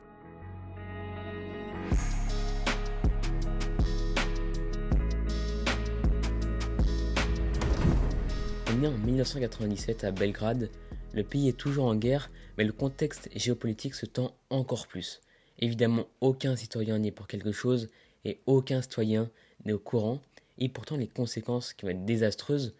Est 8.67 8.87
en 8.87 8.97
1997 8.97 10.05
à 10.05 10.11
Belgrade. 10.11 10.69
Le 11.13 11.23
pays 11.25 11.49
est 11.49 11.57
toujours 11.57 11.87
en 11.87 11.95
guerre, 11.95 12.31
mais 12.57 12.63
le 12.63 12.71
contexte 12.71 13.27
géopolitique 13.35 13.95
se 13.95 14.05
tend 14.05 14.33
encore 14.49 14.87
plus. 14.87 15.19
Évidemment, 15.57 16.05
aucun 16.21 16.55
citoyen 16.55 16.97
n'est 16.97 17.11
pour 17.11 17.27
quelque 17.27 17.51
chose 17.51 17.89
et 18.23 18.39
aucun 18.45 18.81
citoyen 18.81 19.29
n'est 19.65 19.73
au 19.73 19.79
courant, 19.79 20.21
et 20.59 20.69
pourtant 20.69 20.95
les 20.95 21.07
conséquences 21.07 21.73
qui 21.73 21.83
vont 21.83 21.91
être 21.91 22.05
désastreuses 22.05 22.73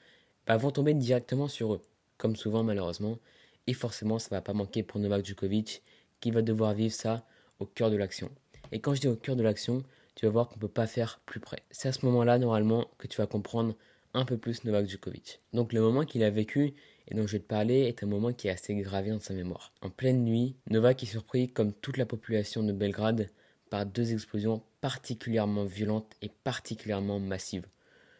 bah, 0.48 0.56
vont 0.56 0.72
tomber 0.72 0.94
directement 0.94 1.50
sur 1.50 1.74
eux 1.74 1.82
comme 2.20 2.36
souvent 2.36 2.64
malheureusement. 2.64 3.18
Et 3.66 3.74
forcément, 3.74 4.20
ça 4.20 4.30
va 4.30 4.42
pas 4.42 4.54
manquer 4.54 4.84
pour 4.84 5.00
Novak 5.00 5.26
Djokovic, 5.26 5.82
qui 6.20 6.30
va 6.30 6.44
devoir 6.44 6.76
vivre 6.76 6.94
ça 6.94 7.26
au 7.60 7.66
cœur 7.66 7.90
de 7.90 7.96
l'action. 7.96 8.30
Et 8.72 8.80
quand 8.80 8.94
je 8.94 9.02
dis 9.02 9.08
au 9.08 9.16
cœur 9.16 9.36
de 9.36 9.42
l'action, 9.42 9.84
tu 10.14 10.26
vas 10.26 10.32
voir 10.32 10.50
qu'on 10.50 10.56
ne 10.56 10.62
peut 10.62 10.68
pas 10.68 10.86
faire 10.86 11.20
plus 11.26 11.40
près. 11.40 11.64
C'est 11.72 11.88
à 11.88 11.92
ce 11.92 12.06
moment-là, 12.06 12.38
normalement, 12.38 12.88
que 12.98 13.08
tu 13.08 13.18
vas 13.18 13.26
comprendre 13.26 13.76
un 14.14 14.26
peu 14.26 14.38
plus 14.38 14.64
Novak 14.64 14.88
Djokovic. 14.88 15.40
Donc 15.54 15.74
le 15.74 15.82
moment 15.82 16.06
qu'il 16.06 16.24
a 16.24 16.30
vécu 16.30 16.74
et 17.08 17.16
dont 17.16 17.26
je 17.26 17.34
vais 17.34 17.40
te 17.40 17.48
parler 17.48 17.82
est 17.82 18.04
un 18.04 18.08
moment 18.08 18.34
qui 18.34 18.48
est 18.48 18.52
assez 18.52 18.76
gravé 18.76 19.12
dans 19.12 19.20
sa 19.20 19.34
mémoire. 19.34 19.72
En 19.82 19.90
pleine 19.90 20.24
nuit, 20.24 20.56
Novak 20.70 21.04
est 21.04 21.08
surpris, 21.08 21.48
comme 21.48 21.74
toute 21.74 21.98
la 21.98 22.06
population 22.06 22.64
de 22.64 22.72
Belgrade, 22.72 23.30
par 23.70 23.86
deux 23.86 24.14
explosions 24.14 24.64
particulièrement 24.82 25.66
violentes 25.66 26.12
et 26.22 26.32
particulièrement 26.44 27.20
massives. 27.20 27.68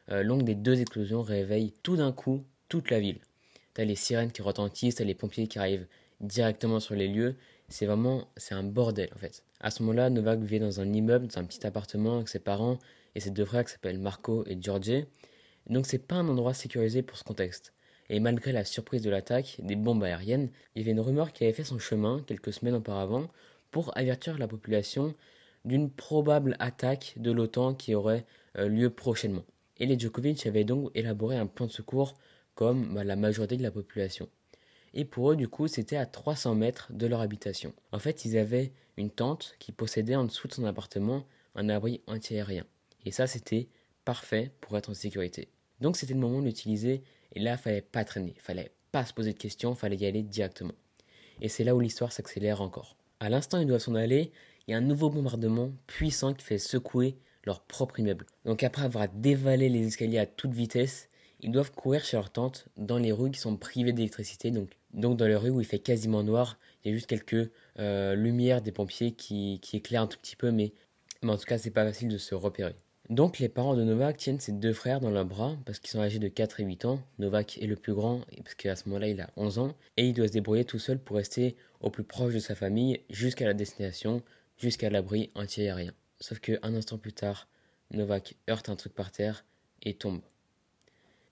Euh, 0.10 0.24
L'ongle 0.24 0.46
des 0.46 0.56
deux 0.56 0.80
explosions 0.80 1.22
réveille 1.22 1.74
tout 1.84 1.98
d'un 1.98 2.12
coup 2.12 2.44
toute 2.68 2.92
la 2.92 3.00
ville 3.00 3.20
t'as 3.80 3.86
les 3.86 3.96
sirènes 3.96 4.34
qui 4.34 4.42
retentissent, 4.42 4.96
t'as 4.96 5.06
les 5.06 5.16
pompiers 5.16 5.48
qui 5.48 5.58
arrivent 5.58 5.88
directement 6.20 6.82
sur 6.82 6.96
les 6.96 7.08
lieux. 7.08 7.38
C'est 7.70 7.86
vraiment, 7.86 8.28
c'est 8.36 8.54
un 8.54 8.64
bordel 8.64 9.10
en 9.16 9.20
fait. 9.20 9.42
À 9.62 9.72
ce 9.72 9.84
moment-là, 9.84 10.10
Novak 10.10 10.42
vivait 10.42 10.60
dans 10.60 10.82
un 10.82 10.92
immeuble, 10.92 11.28
dans 11.28 11.38
un 11.38 11.46
petit 11.46 11.66
appartement 11.66 12.18
avec 12.18 12.28
ses 12.28 12.40
parents 12.40 12.78
et 13.16 13.22
ses 13.22 13.30
deux 13.30 13.46
frères 13.46 13.64
qui 13.64 13.72
s'appellent 13.72 14.00
Marco 14.00 14.44
et 14.48 14.58
Giorgi. 14.62 15.06
Donc 15.70 15.86
c'est 15.86 16.06
pas 16.06 16.16
un 16.16 16.28
endroit 16.28 16.54
sécurisé 16.54 17.04
pour 17.04 17.18
ce 17.18 17.24
contexte. 17.24 17.72
Et 18.10 18.20
malgré 18.20 18.52
la 18.52 18.66
surprise 18.66 19.02
de 19.02 19.10
l'attaque 19.10 19.56
des 19.60 19.78
bombes 19.78 20.04
aériennes, 20.04 20.50
il 20.76 20.82
y 20.82 20.84
avait 20.84 20.92
une 20.92 21.00
rumeur 21.00 21.32
qui 21.32 21.46
avait 21.46 21.54
fait 21.54 21.64
son 21.64 21.80
chemin 21.80 22.22
quelques 22.28 22.52
semaines 22.52 22.76
auparavant 22.76 23.30
pour 23.72 23.98
avertir 23.98 24.38
la 24.38 24.50
population 24.50 25.16
d'une 25.64 25.90
probable 25.90 26.58
attaque 26.60 27.14
de 27.16 27.32
l'OTAN 27.32 27.76
qui 27.76 27.96
aurait 27.96 28.26
euh, 28.58 28.68
lieu 28.68 28.90
prochainement. 28.90 29.46
Et 29.78 29.86
les 29.86 29.98
Djokovic 29.98 30.46
avaient 30.48 30.66
donc 30.66 30.92
élaboré 30.96 31.38
un 31.38 31.48
plan 31.48 31.68
de 31.68 31.72
secours 31.72 32.16
comme 32.60 32.94
bah, 32.94 33.06
la 33.06 33.16
majorité 33.16 33.56
de 33.56 33.64
la 33.64 33.72
population. 33.72 34.28
Et 34.94 35.06
pour 35.06 35.32
eux, 35.32 35.38
du 35.38 35.48
coup, 35.48 35.70
c'était 35.70 35.96
à 35.96 36.06
300 36.06 36.56
mètres 36.56 36.92
de 36.92 37.08
leur 37.08 37.22
habitation. 37.22 37.74
En 37.94 38.00
fait, 38.00 38.26
ils 38.26 38.38
avaient 38.38 38.74
une 38.98 39.12
tente 39.12 39.56
qui 39.60 39.72
possédait 39.72 40.18
en 40.18 40.26
dessous 40.26 40.50
de 40.50 40.54
son 40.54 40.66
appartement 40.66 41.26
un 41.56 41.70
abri 41.70 42.02
antiaérien. 42.06 42.66
Et 43.06 43.12
ça, 43.12 43.28
c'était 43.28 43.70
parfait 44.04 44.52
pour 44.60 44.78
être 44.78 44.90
en 44.90 44.94
sécurité. 44.94 45.48
Donc, 45.80 45.96
c'était 45.96 46.14
le 46.14 46.20
moment 46.20 46.42
de 46.42 46.48
l'utiliser. 46.48 47.02
Et 47.32 47.40
là, 47.40 47.54
il 47.54 47.58
fallait 47.58 47.82
pas 47.82 48.04
traîner, 48.04 48.34
il 48.36 48.42
fallait 48.42 48.74
pas 48.92 49.06
se 49.06 49.14
poser 49.14 49.32
de 49.32 49.38
questions, 49.38 49.72
il 49.72 49.78
fallait 49.78 49.96
y 49.96 50.06
aller 50.06 50.22
directement. 50.22 50.74
Et 51.40 51.48
c'est 51.48 51.64
là 51.64 51.74
où 51.78 51.80
l'histoire 51.80 52.12
s'accélère 52.12 52.60
encore. 52.60 52.98
À 53.22 53.30
l'instant 53.30 53.60
ils 53.60 53.68
doivent 53.68 53.80
s'en 53.80 53.96
aller, 53.96 54.34
il 54.68 54.72
y 54.72 54.74
a 54.74 54.78
un 54.78 54.82
nouveau 54.82 55.10
bombardement 55.10 55.72
puissant 55.88 56.34
qui 56.34 56.44
fait 56.44 56.58
secouer 56.58 57.18
leur 57.46 57.62
propre 57.62 58.00
immeuble. 58.00 58.26
Donc 58.44 58.64
après 58.64 58.84
avoir 58.84 59.08
dévalé 59.08 59.70
les 59.70 59.88
escaliers 59.88 60.20
à 60.20 60.26
toute 60.26 60.52
vitesse, 60.52 61.09
ils 61.42 61.52
doivent 61.52 61.72
courir 61.72 62.04
chez 62.04 62.18
leur 62.18 62.32
tante 62.32 62.66
dans 62.78 62.98
les 62.98 63.12
rues 63.12 63.32
qui 63.32 63.40
sont 63.40 63.56
privées 63.58 63.94
d'électricité. 63.94 64.52
Donc, 64.52 65.18
dans 65.18 65.26
les 65.26 65.36
rues 65.36 65.50
où 65.50 65.62
il 65.62 65.66
fait 65.66 65.80
quasiment 65.80 66.24
noir, 66.24 66.58
il 66.84 66.90
y 66.90 66.92
a 66.92 66.96
juste 66.96 67.08
quelques 67.08 67.52
euh, 67.80 68.16
lumières 68.16 68.62
des 68.62 68.72
pompiers 68.72 69.12
qui, 69.12 69.60
éclairent 69.74 70.04
un 70.04 70.08
tout 70.08 70.18
petit 70.20 70.36
peu, 70.36 70.52
mais, 70.52 70.74
mais 71.22 71.32
en 71.32 71.38
tout 71.38 71.46
cas, 71.46 71.58
c'est 71.58 71.72
pas 71.72 71.86
facile 71.86 72.10
de 72.10 72.18
se 72.18 72.36
repérer. 72.36 72.76
Donc 73.10 73.40
les 73.40 73.50
parents 73.50 73.76
de 73.76 73.84
Novak 73.84 74.18
tiennent 74.18 74.40
ses 74.40 74.52
deux 74.52 74.72
frères 74.72 75.00
dans 75.00 75.10
leurs 75.10 75.26
bras 75.26 75.58
parce 75.66 75.80
qu'ils 75.80 75.90
sont 75.90 76.00
âgés 76.00 76.20
de 76.20 76.28
4 76.28 76.60
et 76.60 76.64
8 76.64 76.86
ans. 76.86 77.02
Novak 77.18 77.58
est 77.58 77.66
le 77.66 77.76
plus 77.76 77.96
grand 77.96 78.22
parce 78.44 78.54
qu'à 78.54 78.76
ce 78.76 78.88
moment-là 78.88 79.08
il 79.08 79.20
a 79.20 79.32
11 79.36 79.58
ans 79.58 79.76
et 79.98 80.06
il 80.06 80.14
doit 80.14 80.28
se 80.28 80.34
débrouiller 80.34 80.64
tout 80.64 80.78
seul 80.78 81.00
pour 81.00 81.16
rester 81.16 81.56
au 81.82 81.90
plus 81.90 82.04
proche 82.04 82.36
de 82.36 82.40
sa 82.40 82.54
famille 82.54 83.02
jusqu'à 83.10 83.46
la 83.46 83.56
destination, 83.56 84.22
jusqu'à 84.58 84.92
l'abri 84.92 85.32
anti-aérien. 85.34 85.92
Sauf 86.20 86.38
qu'un 86.40 86.76
instant 86.76 87.00
plus 87.00 87.14
tard, 87.14 87.48
Novak 87.90 88.36
heurte 88.48 88.70
un 88.70 88.76
truc 88.76 88.94
par 88.94 89.12
terre 89.12 89.44
et 89.82 89.96
tombe. 89.96 90.22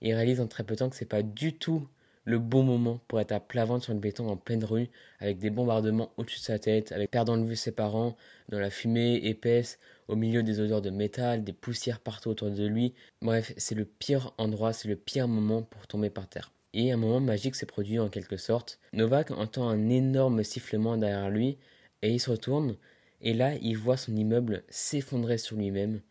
Il 0.01 0.13
réalise 0.13 0.41
en 0.41 0.47
très 0.47 0.63
peu 0.63 0.75
de 0.75 0.79
temps 0.79 0.89
que 0.89 0.95
c'est 0.95 1.05
pas 1.05 1.23
du 1.23 1.53
tout 1.53 1.87
le 2.27 2.39
bon 2.39 2.61
moment 2.61 2.99
pour 3.07 3.21
être 3.21 3.31
à 3.31 3.39
plat 3.39 3.63
ventre 3.63 3.85
sur 3.85 3.93
le 3.93 3.99
béton 3.99 4.27
en 4.27 4.35
pleine 4.35 4.65
rue, 4.65 4.89
avec 5.19 5.39
des 5.39 5.49
bombardements 5.49 6.11
au-dessus 6.17 6.39
de 6.39 6.43
sa 6.43 6.59
tête, 6.59 6.91
avec 6.91 7.09
perdant 7.09 7.37
de 7.37 7.45
vue 7.45 7.55
ses 7.55 7.71
parents, 7.71 8.17
dans 8.49 8.59
la 8.59 8.69
fumée 8.69 9.15
épaisse, 9.23 9.79
au 10.09 10.17
milieu 10.17 10.43
des 10.43 10.59
odeurs 10.59 10.81
de 10.81 10.89
métal, 10.89 11.45
des 11.45 11.53
poussières 11.53 12.01
partout 12.01 12.29
autour 12.29 12.51
de 12.51 12.65
lui. 12.65 12.93
Bref, 13.21 13.53
c'est 13.55 13.75
le 13.75 13.85
pire 13.85 14.33
endroit, 14.37 14.73
c'est 14.73 14.89
le 14.89 14.97
pire 14.97 15.29
moment 15.29 15.61
pour 15.61 15.87
tomber 15.87 16.09
par 16.09 16.27
terre. 16.27 16.51
Et 16.73 16.91
un 16.91 16.97
moment 16.97 17.21
magique 17.21 17.55
s'est 17.55 17.65
produit 17.65 17.97
en 17.97 18.09
quelque 18.09 18.35
sorte. 18.35 18.77
Novak 18.91 19.31
entend 19.31 19.69
un 19.69 19.87
énorme 19.87 20.43
sifflement 20.43 20.97
derrière 20.97 21.29
lui, 21.29 21.57
et 22.01 22.11
il 22.11 22.19
se 22.19 22.29
retourne, 22.29 22.75
et 23.21 23.33
là 23.33 23.53
il 23.61 23.77
voit 23.77 23.95
son 23.95 24.13
immeuble 24.13 24.63
s'effondrer 24.67 25.37
sur 25.37 25.55
lui-même, 25.55 26.01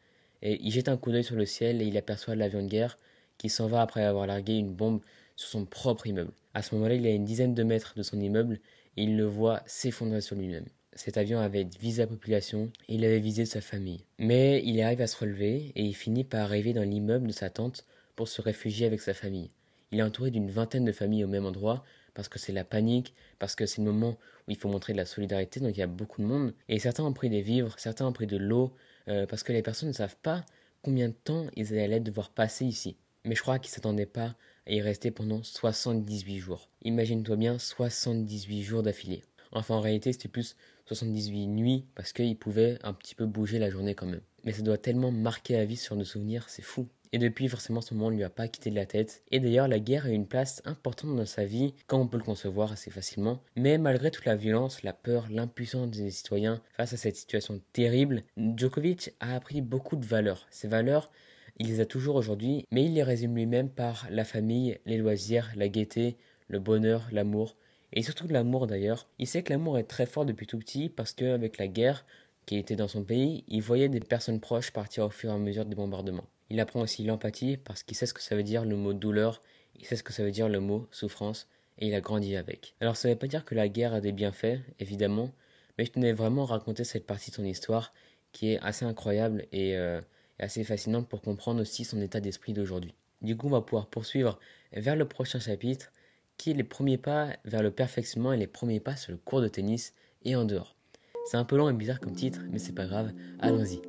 et 0.40 0.58
il 0.62 0.70
jette 0.70 0.88
un 0.88 0.96
coup 0.96 1.12
d'œil 1.12 1.24
sur 1.24 1.36
le 1.36 1.46
ciel 1.46 1.82
et 1.82 1.86
il 1.86 1.96
aperçoit 1.96 2.34
l'avion 2.34 2.62
de 2.62 2.68
guerre 2.68 2.96
qui 3.38 3.48
s'en 3.48 3.66
va 3.66 3.82
après 3.82 4.04
avoir 4.04 4.26
largué 4.26 4.54
une 4.54 4.72
bombe 4.72 5.00
sur 5.36 5.48
son 5.48 5.64
propre 5.64 6.06
immeuble. 6.06 6.32
À 6.54 6.62
ce 6.62 6.74
moment-là, 6.74 6.94
il 6.94 7.06
est 7.06 7.12
à 7.12 7.14
une 7.14 7.24
dizaine 7.24 7.54
de 7.54 7.62
mètres 7.62 7.94
de 7.96 8.02
son 8.02 8.18
immeuble 8.20 8.60
et 8.96 9.04
il 9.04 9.16
le 9.16 9.26
voit 9.26 9.62
s'effondrer 9.66 10.20
sur 10.20 10.36
lui-même. 10.36 10.66
Cet 10.94 11.18
avion 11.18 11.38
avait 11.38 11.68
visé 11.78 12.02
la 12.02 12.06
population 12.06 12.70
et 12.88 12.94
il 12.94 13.04
avait 13.04 13.20
visé 13.20 13.44
sa 13.44 13.60
famille. 13.60 14.04
Mais 14.18 14.62
il 14.64 14.80
arrive 14.80 15.02
à 15.02 15.06
se 15.06 15.18
relever 15.18 15.72
et 15.74 15.82
il 15.82 15.94
finit 15.94 16.24
par 16.24 16.40
arriver 16.40 16.72
dans 16.72 16.82
l'immeuble 16.82 17.26
de 17.26 17.32
sa 17.32 17.50
tante 17.50 17.84
pour 18.14 18.28
se 18.28 18.40
réfugier 18.40 18.86
avec 18.86 19.02
sa 19.02 19.12
famille. 19.12 19.50
Il 19.92 19.98
est 19.98 20.02
entouré 20.02 20.30
d'une 20.30 20.50
vingtaine 20.50 20.86
de 20.86 20.92
familles 20.92 21.24
au 21.24 21.28
même 21.28 21.44
endroit 21.44 21.84
parce 22.14 22.28
que 22.28 22.38
c'est 22.38 22.52
la 22.52 22.64
panique, 22.64 23.12
parce 23.38 23.54
que 23.54 23.66
c'est 23.66 23.82
le 23.82 23.92
moment 23.92 24.16
où 24.48 24.50
il 24.50 24.56
faut 24.56 24.70
montrer 24.70 24.94
de 24.94 24.98
la 24.98 25.04
solidarité, 25.04 25.60
donc 25.60 25.76
il 25.76 25.80
y 25.80 25.82
a 25.82 25.86
beaucoup 25.86 26.22
de 26.22 26.26
monde. 26.26 26.54
Et 26.68 26.78
certains 26.78 27.04
ont 27.04 27.12
pris 27.12 27.28
des 27.28 27.42
vivres, 27.42 27.74
certains 27.78 28.06
ont 28.06 28.12
pris 28.12 28.26
de 28.26 28.38
l'eau, 28.38 28.72
euh, 29.08 29.26
parce 29.26 29.42
que 29.42 29.52
les 29.52 29.62
personnes 29.62 29.90
ne 29.90 29.94
savent 29.94 30.16
pas 30.22 30.44
combien 30.82 31.08
de 31.08 31.14
temps 31.14 31.46
ils 31.56 31.78
allaient 31.78 32.00
devoir 32.00 32.30
passer 32.30 32.64
ici. 32.64 32.96
Mais 33.26 33.34
je 33.34 33.42
crois 33.42 33.58
qu'ils 33.58 33.70
ne 33.70 33.74
s'attendaient 33.74 34.06
pas 34.06 34.36
et 34.68 34.76
il 34.76 34.82
restait 34.82 35.10
pendant 35.10 35.42
78 35.42 36.38
jours. 36.38 36.70
Imagine-toi 36.82 37.36
bien 37.36 37.58
78 37.58 38.62
jours 38.62 38.82
d'affilée. 38.84 39.24
Enfin, 39.50 39.74
en 39.74 39.80
réalité, 39.80 40.12
c'était 40.12 40.28
plus 40.28 40.54
78 40.86 41.48
nuits 41.48 41.86
parce 41.96 42.12
qu'il 42.12 42.38
pouvait 42.38 42.78
un 42.84 42.92
petit 42.92 43.16
peu 43.16 43.26
bouger 43.26 43.58
la 43.58 43.68
journée 43.68 43.96
quand 43.96 44.06
même. 44.06 44.20
Mais 44.44 44.52
ça 44.52 44.62
doit 44.62 44.78
tellement 44.78 45.10
marquer 45.10 45.54
la 45.54 45.64
vie 45.64 45.76
sur 45.76 45.96
nos 45.96 46.04
souvenirs, 46.04 46.48
c'est 46.48 46.62
fou. 46.62 46.88
Et 47.12 47.18
depuis, 47.18 47.48
forcément, 47.48 47.80
ce 47.80 47.94
moment 47.94 48.10
ne 48.10 48.16
lui 48.16 48.24
a 48.24 48.30
pas 48.30 48.46
quitté 48.46 48.70
de 48.70 48.76
la 48.76 48.86
tête. 48.86 49.22
Et 49.32 49.40
d'ailleurs, 49.40 49.68
la 49.68 49.80
guerre 49.80 50.06
a 50.06 50.10
une 50.10 50.26
place 50.26 50.62
importante 50.64 51.16
dans 51.16 51.26
sa 51.26 51.44
vie, 51.44 51.74
quand 51.86 52.00
on 52.00 52.06
peut 52.06 52.18
le 52.18 52.24
concevoir 52.24 52.72
assez 52.72 52.90
facilement. 52.90 53.42
Mais 53.56 53.78
malgré 53.78 54.10
toute 54.10 54.24
la 54.24 54.36
violence, 54.36 54.82
la 54.82 54.92
peur, 54.92 55.26
l'impuissance 55.30 55.90
des 55.90 56.10
citoyens 56.10 56.62
face 56.76 56.92
à 56.92 56.96
cette 56.96 57.16
situation 57.16 57.60
terrible, 57.72 58.22
Djokovic 58.36 59.10
a 59.18 59.34
appris 59.34 59.62
beaucoup 59.62 59.96
de 59.96 60.04
valeurs. 60.04 60.46
Ces 60.50 60.68
valeurs, 60.68 61.10
il 61.56 61.68
les 61.68 61.80
a 61.80 61.86
toujours 61.86 62.16
aujourd'hui, 62.16 62.64
mais 62.70 62.84
il 62.84 62.94
les 62.94 63.02
résume 63.02 63.34
lui-même 63.34 63.70
par 63.70 64.06
la 64.10 64.24
famille, 64.24 64.78
les 64.86 64.98
loisirs, 64.98 65.50
la 65.56 65.68
gaieté, 65.68 66.16
le 66.48 66.58
bonheur, 66.58 67.08
l'amour, 67.12 67.56
et 67.92 68.02
surtout 68.02 68.28
l'amour 68.28 68.66
d'ailleurs. 68.66 69.08
Il 69.18 69.26
sait 69.26 69.42
que 69.42 69.52
l'amour 69.52 69.78
est 69.78 69.84
très 69.84 70.06
fort 70.06 70.26
depuis 70.26 70.46
tout 70.46 70.58
petit 70.58 70.88
parce 70.88 71.12
qu'avec 71.12 71.58
la 71.58 71.68
guerre 71.68 72.04
qui 72.44 72.56
était 72.56 72.76
dans 72.76 72.88
son 72.88 73.02
pays, 73.02 73.44
il 73.48 73.62
voyait 73.62 73.88
des 73.88 74.00
personnes 74.00 74.40
proches 74.40 74.70
partir 74.70 75.06
au 75.06 75.10
fur 75.10 75.30
et 75.30 75.34
à 75.34 75.38
mesure 75.38 75.64
des 75.64 75.74
bombardements. 75.74 76.28
Il 76.50 76.60
apprend 76.60 76.80
aussi 76.80 77.04
l'empathie 77.04 77.56
parce 77.56 77.82
qu'il 77.82 77.96
sait 77.96 78.06
ce 78.06 78.14
que 78.14 78.22
ça 78.22 78.36
veut 78.36 78.44
dire 78.44 78.64
le 78.64 78.76
mot 78.76 78.92
douleur, 78.92 79.40
il 79.78 79.84
sait 79.84 79.96
ce 79.96 80.02
que 80.02 80.12
ça 80.12 80.22
veut 80.22 80.30
dire 80.30 80.48
le 80.48 80.60
mot 80.60 80.86
souffrance, 80.90 81.48
et 81.78 81.88
il 81.88 81.94
a 81.94 82.00
grandi 82.00 82.36
avec. 82.36 82.74
Alors 82.80 82.96
ça 82.96 83.08
ne 83.08 83.14
veut 83.14 83.18
pas 83.18 83.26
dire 83.26 83.44
que 83.44 83.54
la 83.54 83.68
guerre 83.68 83.94
a 83.94 84.00
des 84.00 84.12
bienfaits, 84.12 84.58
évidemment, 84.78 85.32
mais 85.76 85.84
je 85.84 85.92
tenais 85.92 86.12
vraiment 86.12 86.44
à 86.44 86.46
raconter 86.46 86.84
cette 86.84 87.06
partie 87.06 87.30
de 87.30 87.36
son 87.36 87.44
histoire 87.44 87.92
qui 88.32 88.52
est 88.52 88.60
assez 88.60 88.84
incroyable 88.84 89.46
et 89.52 89.76
euh, 89.76 90.00
assez 90.38 90.64
fascinante 90.64 91.08
pour 91.08 91.22
comprendre 91.22 91.60
aussi 91.60 91.84
son 91.84 92.00
état 92.00 92.20
d'esprit 92.20 92.52
d'aujourd'hui. 92.52 92.94
Du 93.22 93.36
coup, 93.36 93.46
on 93.46 93.50
va 93.50 93.62
pouvoir 93.62 93.86
poursuivre 93.86 94.38
vers 94.72 94.96
le 94.96 95.06
prochain 95.06 95.40
chapitre, 95.40 95.92
qui 96.36 96.50
est 96.50 96.54
les 96.54 96.64
premiers 96.64 96.98
pas 96.98 97.30
vers 97.44 97.62
le 97.62 97.70
perfectionnement 97.70 98.32
et 98.32 98.36
les 98.36 98.46
premiers 98.46 98.80
pas 98.80 98.96
sur 98.96 99.12
le 99.12 99.18
cours 99.18 99.40
de 99.40 99.48
tennis 99.48 99.94
et 100.24 100.36
en 100.36 100.44
dehors. 100.44 100.76
C'est 101.26 101.38
un 101.38 101.44
peu 101.44 101.56
long 101.56 101.68
et 101.68 101.72
bizarre 101.72 102.00
comme 102.00 102.14
titre, 102.14 102.40
mais 102.50 102.58
c'est 102.58 102.74
pas 102.74 102.86
grave, 102.86 103.12
allons-y. 103.40 103.80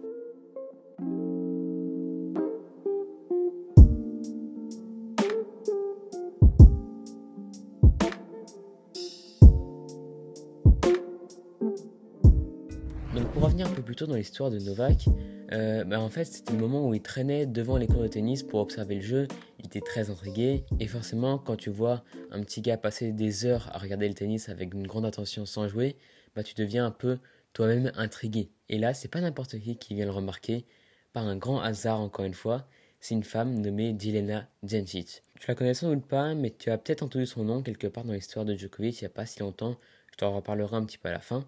Dans 14.05 14.15
l'histoire 14.15 14.51
de 14.51 14.59
Novak, 14.59 15.05
euh, 15.51 15.83
bah, 15.83 15.99
en 15.99 16.09
fait, 16.09 16.25
c'était 16.25 16.53
le 16.53 16.59
moment 16.59 16.87
où 16.87 16.93
il 16.93 17.01
traînait 17.01 17.45
devant 17.45 17.77
les 17.77 17.87
cours 17.87 18.01
de 18.01 18.07
tennis 18.07 18.43
pour 18.43 18.59
observer 18.59 18.95
le 18.95 19.01
jeu. 19.01 19.27
Il 19.59 19.65
était 19.65 19.81
très 19.81 20.09
intrigué. 20.09 20.65
Et 20.79 20.87
forcément, 20.87 21.37
quand 21.37 21.55
tu 21.55 21.69
vois 21.69 22.03
un 22.31 22.41
petit 22.43 22.61
gars 22.61 22.77
passer 22.77 23.11
des 23.11 23.45
heures 23.45 23.69
à 23.73 23.79
regarder 23.79 24.07
le 24.07 24.13
tennis 24.13 24.49
avec 24.49 24.73
une 24.73 24.85
grande 24.85 25.05
attention 25.05 25.45
sans 25.45 25.67
jouer, 25.67 25.95
bah, 26.35 26.43
tu 26.43 26.53
deviens 26.53 26.85
un 26.85 26.91
peu 26.91 27.17
toi-même 27.53 27.91
intrigué. 27.95 28.49
Et 28.69 28.77
là, 28.77 28.93
c'est 28.93 29.07
pas 29.07 29.21
n'importe 29.21 29.59
qui 29.59 29.77
qui 29.77 29.95
vient 29.95 30.05
le 30.05 30.11
remarquer. 30.11 30.65
Par 31.13 31.25
un 31.25 31.37
grand 31.37 31.61
hasard, 31.61 31.99
encore 31.99 32.25
une 32.25 32.33
fois, 32.33 32.67
c'est 32.99 33.15
une 33.15 33.23
femme 33.23 33.59
nommée 33.59 33.95
Jelena 33.97 34.47
Djencic. 34.63 35.23
Tu 35.39 35.47
la 35.47 35.55
connais 35.55 35.73
sans 35.73 35.93
doute 35.93 36.05
pas, 36.05 36.35
mais 36.35 36.51
tu 36.51 36.69
as 36.69 36.77
peut-être 36.77 37.03
entendu 37.03 37.25
son 37.25 37.43
nom 37.43 37.61
quelque 37.61 37.87
part 37.87 38.03
dans 38.03 38.13
l'histoire 38.13 38.45
de 38.45 38.55
Djokovic 38.55 39.01
il 39.01 39.03
n'y 39.03 39.07
a 39.07 39.09
pas 39.09 39.25
si 39.25 39.39
longtemps. 39.39 39.77
Je 40.11 40.17
t'en 40.17 40.35
reparlerai 40.35 40.75
un 40.75 40.83
petit 40.83 40.97
peu 40.97 41.09
à 41.09 41.13
la 41.13 41.19
fin. 41.19 41.45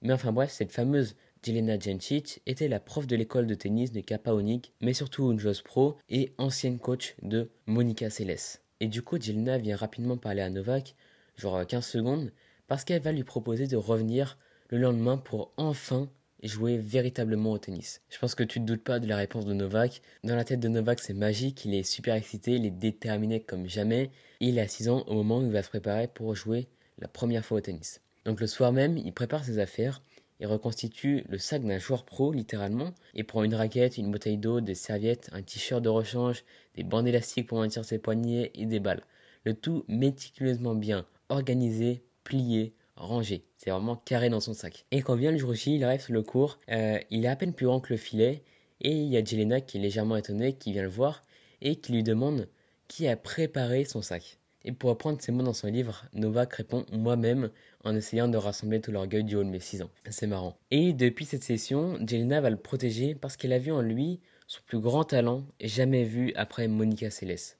Mais 0.00 0.12
enfin 0.12 0.32
bref, 0.32 0.50
cette 0.50 0.72
fameuse 0.72 1.14
Jelena 1.44 1.76
Jencic 1.76 2.40
était 2.46 2.68
la 2.68 2.78
prof 2.78 3.06
de 3.08 3.16
l'école 3.16 3.48
de 3.48 3.54
tennis 3.54 3.90
de 3.90 4.00
Kapaonik, 4.00 4.72
mais 4.80 4.94
surtout 4.94 5.32
une 5.32 5.40
joueuse 5.40 5.60
pro 5.60 5.96
et 6.08 6.32
ancienne 6.38 6.78
coach 6.78 7.16
de 7.20 7.50
Monica 7.66 8.10
Seles. 8.10 8.60
Et 8.78 8.86
du 8.86 9.02
coup, 9.02 9.20
Jelena 9.20 9.58
vient 9.58 9.76
rapidement 9.76 10.16
parler 10.16 10.42
à 10.42 10.50
Novak, 10.50 10.94
genre 11.36 11.66
15 11.66 11.84
secondes, 11.84 12.32
parce 12.68 12.84
qu'elle 12.84 13.02
va 13.02 13.10
lui 13.10 13.24
proposer 13.24 13.66
de 13.66 13.76
revenir 13.76 14.38
le 14.68 14.78
lendemain 14.78 15.18
pour 15.18 15.52
enfin 15.56 16.08
jouer 16.44 16.78
véritablement 16.78 17.52
au 17.52 17.58
tennis. 17.58 18.02
Je 18.08 18.18
pense 18.18 18.36
que 18.36 18.44
tu 18.44 18.60
ne 18.60 18.66
doutes 18.66 18.84
pas 18.84 19.00
de 19.00 19.08
la 19.08 19.16
réponse 19.16 19.44
de 19.44 19.52
Novak. 19.52 20.00
Dans 20.22 20.36
la 20.36 20.44
tête 20.44 20.60
de 20.60 20.68
Novak, 20.68 21.00
c'est 21.00 21.12
magique, 21.12 21.64
il 21.64 21.74
est 21.74 21.82
super 21.82 22.14
excité, 22.14 22.52
il 22.52 22.66
est 22.66 22.70
déterminé 22.70 23.40
comme 23.40 23.68
jamais, 23.68 24.10
et 24.40 24.48
il 24.48 24.60
a 24.60 24.68
6 24.68 24.88
ans 24.88 25.04
au 25.08 25.14
moment 25.14 25.38
où 25.38 25.46
il 25.46 25.52
va 25.52 25.64
se 25.64 25.70
préparer 25.70 26.06
pour 26.06 26.36
jouer 26.36 26.68
la 26.98 27.08
première 27.08 27.44
fois 27.44 27.58
au 27.58 27.60
tennis. 27.60 28.00
Donc 28.24 28.40
le 28.40 28.46
soir 28.46 28.72
même, 28.72 28.96
il 28.96 29.12
prépare 29.12 29.44
ses 29.44 29.58
affaires, 29.58 30.02
il 30.42 30.48
reconstitue 30.48 31.22
le 31.28 31.38
sac 31.38 31.62
d'un 31.62 31.78
joueur 31.78 32.04
pro, 32.04 32.32
littéralement, 32.32 32.92
et 33.14 33.22
prend 33.22 33.44
une 33.44 33.54
raquette, 33.54 33.96
une 33.96 34.10
bouteille 34.10 34.38
d'eau, 34.38 34.60
des 34.60 34.74
serviettes, 34.74 35.30
un 35.30 35.40
t-shirt 35.40 35.80
de 35.80 35.88
rechange, 35.88 36.42
des 36.74 36.82
bandes 36.82 37.06
élastiques 37.06 37.46
pour 37.46 37.60
maintenir 37.60 37.84
ses 37.84 38.00
poignets 38.00 38.50
et 38.56 38.66
des 38.66 38.80
balles. 38.80 39.04
Le 39.44 39.54
tout 39.54 39.84
méticuleusement 39.86 40.74
bien 40.74 41.06
organisé, 41.28 42.02
plié, 42.24 42.74
rangé. 42.96 43.44
C'est 43.56 43.70
vraiment 43.70 43.94
carré 43.94 44.30
dans 44.30 44.40
son 44.40 44.52
sac. 44.52 44.84
Et 44.90 45.00
quand 45.00 45.14
vient 45.14 45.30
le 45.30 45.38
jour 45.38 45.54
J, 45.54 45.76
il 45.76 45.84
arrive 45.84 46.00
sur 46.00 46.12
le 46.12 46.22
cours, 46.22 46.58
euh, 46.72 46.98
il 47.12 47.24
est 47.24 47.28
à 47.28 47.36
peine 47.36 47.54
plus 47.54 47.66
grand 47.66 47.78
que 47.78 47.92
le 47.92 47.96
filet, 47.96 48.42
et 48.80 48.90
il 48.90 49.08
y 49.12 49.16
a 49.16 49.24
Jelena 49.24 49.60
qui 49.60 49.78
est 49.78 49.80
légèrement 49.80 50.16
étonnée, 50.16 50.54
qui 50.54 50.72
vient 50.72 50.82
le 50.82 50.88
voir, 50.88 51.24
et 51.60 51.76
qui 51.76 51.92
lui 51.92 52.02
demande 52.02 52.48
qui 52.88 53.06
a 53.06 53.16
préparé 53.16 53.84
son 53.84 54.02
sac. 54.02 54.40
Et 54.64 54.72
pour 54.72 54.90
apprendre 54.90 55.20
ces 55.20 55.32
mots 55.32 55.42
dans 55.42 55.52
son 55.52 55.68
livre, 55.68 56.04
Novak 56.14 56.52
répond 56.54 56.86
moi-même 56.92 57.50
en 57.84 57.94
essayant 57.94 58.28
de 58.28 58.36
rassembler 58.36 58.80
tout 58.80 58.92
l'orgueil 58.92 59.24
du 59.24 59.36
haut 59.36 59.44
de 59.44 59.48
mes 59.48 59.60
6 59.60 59.82
ans. 59.82 59.90
C'est 60.08 60.26
marrant. 60.26 60.56
Et 60.70 60.92
depuis 60.92 61.24
cette 61.24 61.42
session, 61.42 61.98
Jelena 62.06 62.40
va 62.40 62.50
le 62.50 62.56
protéger 62.56 63.14
parce 63.14 63.36
qu'elle 63.36 63.52
a 63.52 63.58
vu 63.58 63.72
en 63.72 63.82
lui 63.82 64.20
son 64.46 64.60
plus 64.66 64.80
grand 64.80 65.04
talent 65.04 65.44
jamais 65.60 66.04
vu 66.04 66.32
après 66.36 66.68
Monica 66.68 67.10
Seles. 67.10 67.56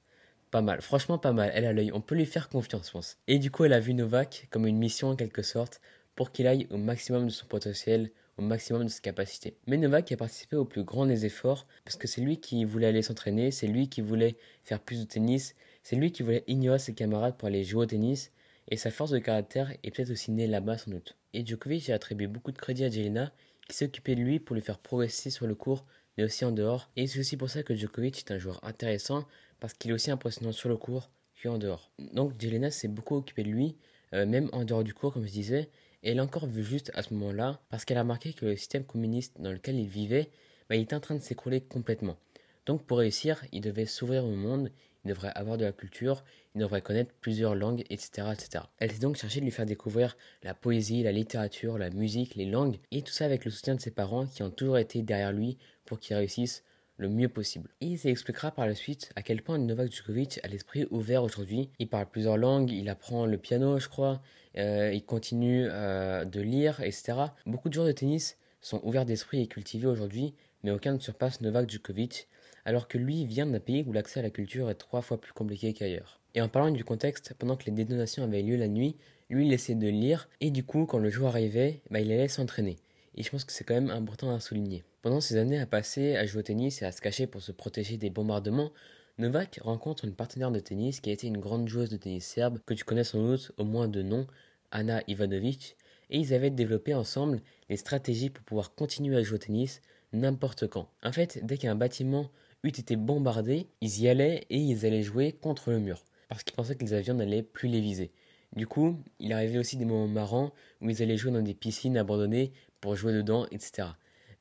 Pas 0.51 0.61
mal, 0.61 0.81
franchement 0.81 1.17
pas 1.17 1.31
mal, 1.33 1.51
elle 1.55 1.65
a 1.65 1.73
l'œil, 1.73 1.91
on 1.91 2.01
peut 2.01 2.13
lui 2.13 2.27
faire 2.27 2.47
confiance, 2.47 2.87
je 2.87 2.91
pense. 2.91 3.17
Et 3.27 3.39
du 3.39 3.49
coup, 3.49 3.63
elle 3.65 3.73
a 3.73 3.79
vu 3.79 3.95
Novak 3.95 4.47
comme 4.51 4.67
une 4.67 4.77
mission 4.77 5.09
en 5.09 5.15
quelque 5.15 5.41
sorte 5.41 5.81
pour 6.15 6.31
qu'il 6.31 6.45
aille 6.45 6.67
au 6.69 6.77
maximum 6.77 7.25
de 7.25 7.31
son 7.31 7.47
potentiel, 7.47 8.11
au 8.37 8.43
maximum 8.43 8.83
de 8.83 8.89
ses 8.89 9.01
capacités. 9.01 9.57
Mais 9.65 9.77
Novak 9.77 10.11
a 10.11 10.17
participé 10.17 10.55
au 10.55 10.65
plus 10.65 10.83
grand 10.83 11.07
des 11.07 11.25
efforts 11.25 11.65
parce 11.83 11.95
que 11.95 12.07
c'est 12.07 12.21
lui 12.21 12.39
qui 12.39 12.63
voulait 12.65 12.87
aller 12.87 13.01
s'entraîner, 13.01 13.49
c'est 13.49 13.65
lui 13.65 13.89
qui 13.89 14.01
voulait 14.01 14.37
faire 14.63 14.79
plus 14.79 14.99
de 14.99 15.05
tennis, 15.05 15.55
c'est 15.83 15.95
lui 15.95 16.11
qui 16.11 16.23
voulait 16.23 16.43
ignorer 16.47 16.79
ses 16.79 16.93
camarades 16.93 17.37
pour 17.37 17.47
aller 17.47 17.63
jouer 17.63 17.83
au 17.83 17.85
tennis, 17.85 18.31
et 18.69 18.77
sa 18.77 18.91
force 18.91 19.11
de 19.11 19.19
caractère 19.19 19.71
est 19.83 19.91
peut-être 19.91 20.11
aussi 20.11 20.31
née 20.31 20.47
là-bas 20.47 20.77
sans 20.77 20.91
doute. 20.91 21.17
Et 21.33 21.45
Djokovic 21.45 21.89
a 21.89 21.95
attribué 21.95 22.27
beaucoup 22.27 22.51
de 22.51 22.57
crédit 22.57 22.85
à 22.85 22.89
Jelena, 22.89 23.31
qui 23.67 23.75
s'est 23.75 23.85
occupée 23.85 24.15
de 24.15 24.21
lui 24.21 24.39
pour 24.39 24.55
lui 24.55 24.61
faire 24.61 24.79
progresser 24.79 25.29
sur 25.29 25.47
le 25.47 25.55
court, 25.55 25.85
mais 26.17 26.23
aussi 26.23 26.45
en 26.45 26.51
dehors. 26.51 26.89
Et 26.95 27.07
c'est 27.07 27.19
aussi 27.19 27.37
pour 27.37 27.49
ça 27.49 27.63
que 27.63 27.75
Djokovic 27.75 28.17
est 28.19 28.31
un 28.31 28.37
joueur 28.37 28.63
intéressant, 28.63 29.25
parce 29.59 29.73
qu'il 29.73 29.91
est 29.91 29.93
aussi 29.93 30.11
impressionnant 30.11 30.51
sur 30.51 30.69
le 30.69 30.77
court 30.77 31.09
qu'en 31.41 31.57
dehors. 31.57 31.91
Donc 32.13 32.39
Jelena 32.41 32.71
s'est 32.71 32.87
beaucoup 32.87 33.15
occupée 33.15 33.43
de 33.43 33.49
lui, 33.49 33.75
euh, 34.13 34.25
même 34.25 34.49
en 34.53 34.63
dehors 34.63 34.83
du 34.83 34.93
court, 34.93 35.13
comme 35.13 35.27
je 35.27 35.31
disais, 35.31 35.69
et 36.03 36.11
elle 36.11 36.19
a 36.19 36.23
encore 36.23 36.47
vu 36.47 36.63
juste 36.63 36.91
à 36.95 37.03
ce 37.03 37.13
moment-là, 37.13 37.61
parce 37.69 37.83
qu'elle 37.85 37.97
a 37.97 38.01
remarqué 38.01 38.33
que 38.33 38.45
le 38.45 38.55
système 38.55 38.85
communiste 38.85 39.39
dans 39.39 39.51
lequel 39.51 39.75
il 39.75 39.87
vivait 39.87 40.29
bah, 40.69 40.75
il 40.75 40.81
était 40.81 40.95
en 40.95 40.99
train 40.99 41.15
de 41.15 41.21
s'écrouler 41.21 41.61
complètement. 41.61 42.17
Donc 42.65 42.83
pour 42.85 42.99
réussir, 42.99 43.43
il 43.51 43.61
devait 43.61 43.85
s'ouvrir 43.85 44.25
au 44.25 44.35
monde, 44.35 44.71
il 45.05 45.09
devrait 45.09 45.31
avoir 45.35 45.57
de 45.57 45.65
la 45.65 45.71
culture, 45.71 46.23
il 46.55 46.61
devrait 46.61 46.81
connaître 46.81 47.13
plusieurs 47.21 47.55
langues, 47.55 47.83
etc. 47.89 48.27
etc. 48.31 48.65
Elle 48.79 48.91
s'est 48.91 48.99
donc 48.99 49.17
cherchée 49.17 49.39
de 49.39 49.45
lui 49.45 49.51
faire 49.51 49.65
découvrir 49.65 50.17
la 50.43 50.53
poésie, 50.53 51.03
la 51.03 51.11
littérature, 51.11 51.77
la 51.77 51.89
musique, 51.89 52.35
les 52.35 52.45
langues, 52.45 52.77
et 52.91 53.01
tout 53.01 53.11
ça 53.11 53.25
avec 53.25 53.45
le 53.45 53.51
soutien 53.51 53.75
de 53.75 53.81
ses 53.81 53.91
parents 53.91 54.25
qui 54.25 54.43
ont 54.43 54.51
toujours 54.51 54.77
été 54.77 55.01
derrière 55.01 55.31
lui 55.31 55.57
pour 55.85 55.99
qu'il 55.99 56.15
réussisse 56.15 56.63
le 56.97 57.09
mieux 57.09 57.29
possible. 57.29 57.69
Et 57.81 57.87
il 57.87 57.99
s'expliquera 57.99 58.51
par 58.51 58.67
la 58.67 58.75
suite 58.75 59.11
à 59.15 59.21
quel 59.21 59.41
point 59.41 59.57
Novak 59.57 59.91
Djokovic 59.91 60.39
a 60.43 60.47
l'esprit 60.47 60.85
ouvert 60.91 61.23
aujourd'hui. 61.23 61.69
Il 61.79 61.89
parle 61.89 62.05
plusieurs 62.05 62.37
langues, 62.37 62.71
il 62.71 62.87
apprend 62.89 63.25
le 63.25 63.37
piano, 63.37 63.79
je 63.79 63.89
crois, 63.89 64.21
euh, 64.57 64.91
il 64.93 65.03
continue 65.03 65.65
euh, 65.69 66.23
de 66.25 66.41
lire, 66.41 66.81
etc. 66.81 67.13
Beaucoup 67.45 67.69
de 67.69 67.73
joueurs 67.73 67.87
de 67.87 67.91
tennis 67.91 68.37
sont 68.61 68.79
ouverts 68.83 69.05
d'esprit 69.05 69.41
et 69.41 69.47
cultivés 69.47 69.87
aujourd'hui, 69.87 70.35
mais 70.63 70.71
aucun 70.71 70.93
ne 70.93 70.99
surpasse 70.99 71.41
Novak 71.41 71.69
Djokovic 71.69 72.27
alors 72.65 72.87
que 72.87 72.97
lui 72.97 73.25
vient 73.25 73.45
d'un 73.45 73.59
pays 73.59 73.83
où 73.87 73.93
l'accès 73.93 74.19
à 74.19 74.23
la 74.23 74.29
culture 74.29 74.69
est 74.69 74.75
trois 74.75 75.01
fois 75.01 75.19
plus 75.19 75.33
compliqué 75.33 75.73
qu'ailleurs. 75.73 76.19
Et 76.35 76.41
en 76.41 76.49
parlant 76.49 76.71
du 76.71 76.83
contexte, 76.83 77.33
pendant 77.37 77.55
que 77.55 77.65
les 77.65 77.71
détonations 77.71 78.23
avaient 78.23 78.41
lieu 78.41 78.55
la 78.55 78.67
nuit, 78.67 78.95
lui 79.29 79.47
il 79.47 79.53
essayait 79.53 79.77
de 79.77 79.87
lire, 79.87 80.29
et 80.41 80.51
du 80.51 80.63
coup 80.63 80.85
quand 80.85 80.99
le 80.99 81.09
jour 81.09 81.27
arrivait, 81.27 81.81
bah, 81.89 81.99
il 81.99 82.11
allait 82.11 82.27
s'entraîner. 82.27 82.77
Et 83.15 83.23
je 83.23 83.29
pense 83.29 83.43
que 83.43 83.51
c'est 83.51 83.63
quand 83.63 83.75
même 83.75 83.91
important 83.91 84.33
à 84.33 84.39
souligner. 84.39 84.83
Pendant 85.01 85.21
ces 85.21 85.37
années 85.37 85.59
à 85.59 85.65
passer 85.65 86.15
à 86.15 86.25
jouer 86.25 86.39
au 86.39 86.43
tennis 86.43 86.81
et 86.81 86.85
à 86.85 86.91
se 86.91 87.01
cacher 87.01 87.27
pour 87.27 87.41
se 87.41 87.51
protéger 87.51 87.97
des 87.97 88.09
bombardements, 88.09 88.71
Novak 89.19 89.59
rencontre 89.61 90.05
une 90.05 90.15
partenaire 90.15 90.49
de 90.49 90.59
tennis 90.59 90.99
qui 90.99 91.11
a 91.11 91.13
été 91.13 91.27
une 91.27 91.37
grande 91.37 91.67
joueuse 91.67 91.89
de 91.89 91.97
tennis 91.97 92.25
serbe 92.25 92.59
que 92.65 92.73
tu 92.73 92.83
connais 92.83 93.03
sans 93.03 93.23
doute 93.23 93.51
au 93.57 93.63
moins 93.63 93.87
de 93.87 94.01
nom, 94.01 94.25
Anna 94.71 95.03
Ivanovic, 95.07 95.77
et 96.09 96.17
ils 96.17 96.33
avaient 96.33 96.49
développé 96.49 96.95
ensemble 96.95 97.41
les 97.69 97.77
stratégies 97.77 98.31
pour 98.31 98.43
pouvoir 98.43 98.73
continuer 98.73 99.15
à 99.15 99.23
jouer 99.23 99.35
au 99.35 99.39
tennis 99.39 99.81
n'importe 100.13 100.67
quand. 100.67 100.89
En 101.03 101.11
fait, 101.11 101.45
dès 101.45 101.57
qu'un 101.57 101.75
bâtiment 101.75 102.29
eût 102.63 102.69
été 102.69 102.95
bombardé, 102.95 103.67
ils 103.81 104.01
y 104.01 104.07
allaient 104.07 104.45
et 104.49 104.57
ils 104.57 104.85
allaient 104.85 105.03
jouer 105.03 105.33
contre 105.33 105.71
le 105.71 105.79
mur, 105.79 106.03
parce 106.29 106.43
qu'ils 106.43 106.55
pensaient 106.55 106.75
que 106.75 106.83
les 106.83 106.93
avions 106.93 107.13
n'allaient 107.13 107.43
plus 107.43 107.67
les 107.67 107.81
viser. 107.81 108.11
Du 108.55 108.67
coup, 108.67 108.97
il 109.19 109.33
arrivait 109.33 109.57
aussi 109.57 109.77
des 109.77 109.85
moments 109.85 110.07
marrants 110.07 110.53
où 110.81 110.89
ils 110.89 111.01
allaient 111.01 111.17
jouer 111.17 111.31
dans 111.31 111.41
des 111.41 111.53
piscines 111.53 111.97
abandonnées 111.97 112.53
pour 112.81 112.95
jouer 112.95 113.13
dedans, 113.13 113.47
etc. 113.51 113.89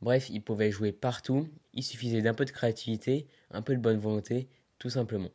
Bref, 0.02 0.28
ils 0.30 0.42
pouvaient 0.42 0.70
jouer 0.70 0.92
partout, 0.92 1.48
il 1.74 1.82
suffisait 1.82 2.22
d'un 2.22 2.34
peu 2.34 2.44
de 2.44 2.50
créativité, 2.50 3.26
un 3.50 3.62
peu 3.62 3.74
de 3.74 3.80
bonne 3.80 3.98
volonté, 3.98 4.48
tout 4.78 4.90
simplement. 4.90 5.30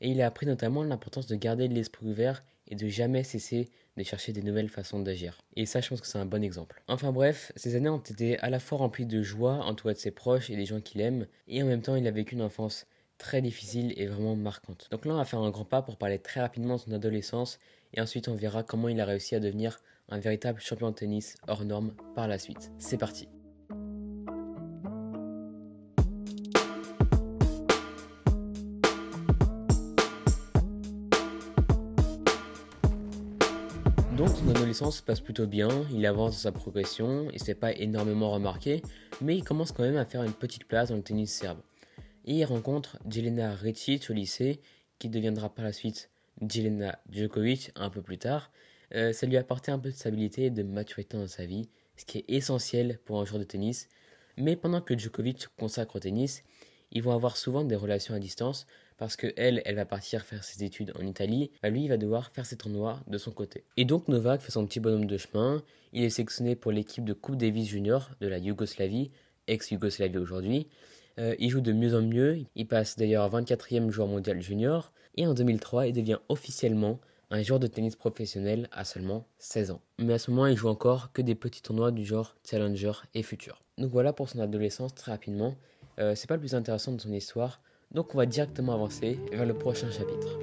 Et 0.00 0.10
il 0.10 0.20
a 0.20 0.26
appris 0.26 0.46
notamment 0.46 0.84
l'importance 0.84 1.26
de 1.26 1.34
garder 1.34 1.68
l'esprit 1.68 2.06
ouvert 2.06 2.44
et 2.72 2.74
de 2.74 2.88
jamais 2.88 3.22
cesser 3.22 3.68
de 3.98 4.02
chercher 4.02 4.32
des 4.32 4.42
nouvelles 4.42 4.70
façons 4.70 4.98
d'agir. 4.98 5.42
Et 5.56 5.66
ça, 5.66 5.82
je 5.82 5.90
pense 5.90 6.00
que 6.00 6.06
c'est 6.06 6.18
un 6.18 6.24
bon 6.24 6.42
exemple. 6.42 6.82
Enfin 6.88 7.12
bref, 7.12 7.52
ces 7.54 7.76
années 7.76 7.90
ont 7.90 7.98
été 7.98 8.38
à 8.38 8.48
la 8.48 8.58
fois 8.58 8.78
remplies 8.78 9.04
de 9.04 9.22
joie, 9.22 9.56
entouré 9.66 9.92
de 9.92 9.98
ses 9.98 10.10
proches 10.10 10.48
et 10.48 10.56
des 10.56 10.64
gens 10.64 10.80
qu'il 10.80 11.02
aime, 11.02 11.26
et 11.48 11.62
en 11.62 11.66
même 11.66 11.82
temps, 11.82 11.96
il 11.96 12.06
a 12.06 12.10
vécu 12.10 12.34
une 12.34 12.40
enfance 12.40 12.86
très 13.18 13.42
difficile 13.42 13.92
et 13.96 14.06
vraiment 14.06 14.34
marquante. 14.34 14.88
Donc 14.90 15.04
là, 15.04 15.12
on 15.12 15.18
va 15.18 15.26
faire 15.26 15.40
un 15.40 15.50
grand 15.50 15.66
pas 15.66 15.82
pour 15.82 15.98
parler 15.98 16.18
très 16.18 16.40
rapidement 16.40 16.76
de 16.76 16.80
son 16.80 16.92
adolescence, 16.92 17.58
et 17.92 18.00
ensuite 18.00 18.28
on 18.28 18.34
verra 18.34 18.62
comment 18.62 18.88
il 18.88 18.98
a 19.00 19.04
réussi 19.04 19.34
à 19.34 19.40
devenir 19.40 19.78
un 20.08 20.18
véritable 20.18 20.60
champion 20.60 20.90
de 20.90 20.94
tennis 20.94 21.36
hors 21.46 21.66
norme 21.66 21.94
par 22.14 22.26
la 22.26 22.38
suite. 22.38 22.70
C'est 22.78 22.98
parti 22.98 23.28
Se 34.72 35.02
passe 35.02 35.20
plutôt 35.20 35.46
bien, 35.46 35.68
il 35.92 36.06
avance 36.06 36.32
dans 36.32 36.38
sa 36.38 36.52
progression, 36.52 37.28
il 37.34 37.40
s'est 37.40 37.54
pas 37.54 37.72
énormément 37.72 38.30
remarqué, 38.30 38.80
mais 39.20 39.36
il 39.36 39.44
commence 39.44 39.70
quand 39.70 39.82
même 39.82 39.98
à 39.98 40.06
faire 40.06 40.22
une 40.22 40.32
petite 40.32 40.64
place 40.64 40.88
dans 40.88 40.96
le 40.96 41.02
tennis 41.02 41.30
serbe. 41.30 41.58
Et 42.24 42.36
il 42.36 42.44
rencontre 42.46 42.96
Jelena 43.06 43.54
Recic 43.54 44.08
au 44.08 44.14
lycée, 44.14 44.60
qui 44.98 45.10
deviendra 45.10 45.54
par 45.54 45.66
la 45.66 45.74
suite 45.74 46.10
Jelena 46.40 46.98
Djokovic 47.10 47.70
un 47.76 47.90
peu 47.90 48.00
plus 48.00 48.16
tard. 48.16 48.50
Euh, 48.94 49.12
ça 49.12 49.26
lui 49.26 49.36
a 49.36 49.40
apporté 49.40 49.70
un 49.70 49.78
peu 49.78 49.90
de 49.90 49.94
stabilité 49.94 50.46
et 50.46 50.50
de 50.50 50.62
maturité 50.62 51.18
dans 51.18 51.26
sa 51.26 51.44
vie, 51.44 51.68
ce 51.96 52.06
qui 52.06 52.18
est 52.18 52.24
essentiel 52.28 52.98
pour 53.04 53.20
un 53.20 53.26
joueur 53.26 53.40
de 53.40 53.44
tennis. 53.44 53.90
Mais 54.38 54.56
pendant 54.56 54.80
que 54.80 54.96
Djokovic 54.96 55.48
consacre 55.58 55.96
au 55.96 56.00
tennis, 56.00 56.44
ils 56.92 57.02
vont 57.02 57.12
avoir 57.12 57.36
souvent 57.36 57.64
des 57.64 57.76
relations 57.76 58.14
à 58.14 58.18
distance 58.18 58.66
parce 59.02 59.16
que 59.16 59.32
elle, 59.36 59.60
va 59.74 59.84
partir 59.84 60.22
faire 60.22 60.44
ses 60.44 60.62
études 60.62 60.92
en 60.96 61.04
Italie, 61.04 61.50
bah 61.60 61.70
lui, 61.70 61.82
il 61.82 61.88
va 61.88 61.96
devoir 61.96 62.30
faire 62.30 62.46
ses 62.46 62.54
tournois 62.54 63.00
de 63.08 63.18
son 63.18 63.32
côté. 63.32 63.64
Et 63.76 63.84
donc 63.84 64.06
Novak 64.06 64.40
fait 64.40 64.52
son 64.52 64.64
petit 64.64 64.78
bonhomme 64.78 65.06
de 65.06 65.16
chemin, 65.16 65.60
il 65.92 66.04
est 66.04 66.10
sélectionné 66.10 66.54
pour 66.54 66.70
l'équipe 66.70 67.04
de 67.04 67.12
Coupe 67.12 67.34
Davis 67.34 67.68
Junior 67.68 68.10
de 68.20 68.28
la 68.28 68.38
Yougoslavie, 68.38 69.10
ex-Yougoslavie 69.48 70.18
aujourd'hui. 70.18 70.68
Euh, 71.18 71.34
il 71.40 71.50
joue 71.50 71.60
de 71.60 71.72
mieux 71.72 71.96
en 71.96 72.02
mieux, 72.02 72.44
il 72.54 72.68
passe 72.68 72.96
d'ailleurs 72.96 73.28
24e 73.28 73.90
joueur 73.90 74.06
mondial 74.06 74.40
junior, 74.40 74.92
et 75.16 75.26
en 75.26 75.34
2003, 75.34 75.88
il 75.88 75.94
devient 75.94 76.18
officiellement 76.28 77.00
un 77.32 77.42
joueur 77.42 77.58
de 77.58 77.66
tennis 77.66 77.96
professionnel 77.96 78.68
à 78.70 78.84
seulement 78.84 79.26
16 79.38 79.72
ans. 79.72 79.80
Mais 79.98 80.12
à 80.12 80.20
ce 80.20 80.30
moment, 80.30 80.46
il 80.46 80.56
joue 80.56 80.68
encore 80.68 81.10
que 81.12 81.22
des 81.22 81.34
petits 81.34 81.62
tournois 81.62 81.90
du 81.90 82.04
genre 82.04 82.36
Challenger 82.48 82.92
et 83.14 83.24
Future. 83.24 83.64
Donc 83.78 83.90
voilà 83.90 84.12
pour 84.12 84.28
son 84.28 84.38
adolescence 84.38 84.94
très 84.94 85.10
rapidement. 85.10 85.56
Euh, 85.98 86.14
c'est 86.14 86.28
pas 86.28 86.34
le 86.34 86.40
plus 86.40 86.54
intéressant 86.54 86.92
de 86.92 87.00
son 87.00 87.12
histoire, 87.12 87.60
donc 87.92 88.14
on 88.14 88.18
va 88.18 88.26
directement 88.26 88.74
avancer 88.74 89.18
vers 89.30 89.46
le 89.46 89.54
prochain 89.54 89.90
chapitre. 89.90 90.38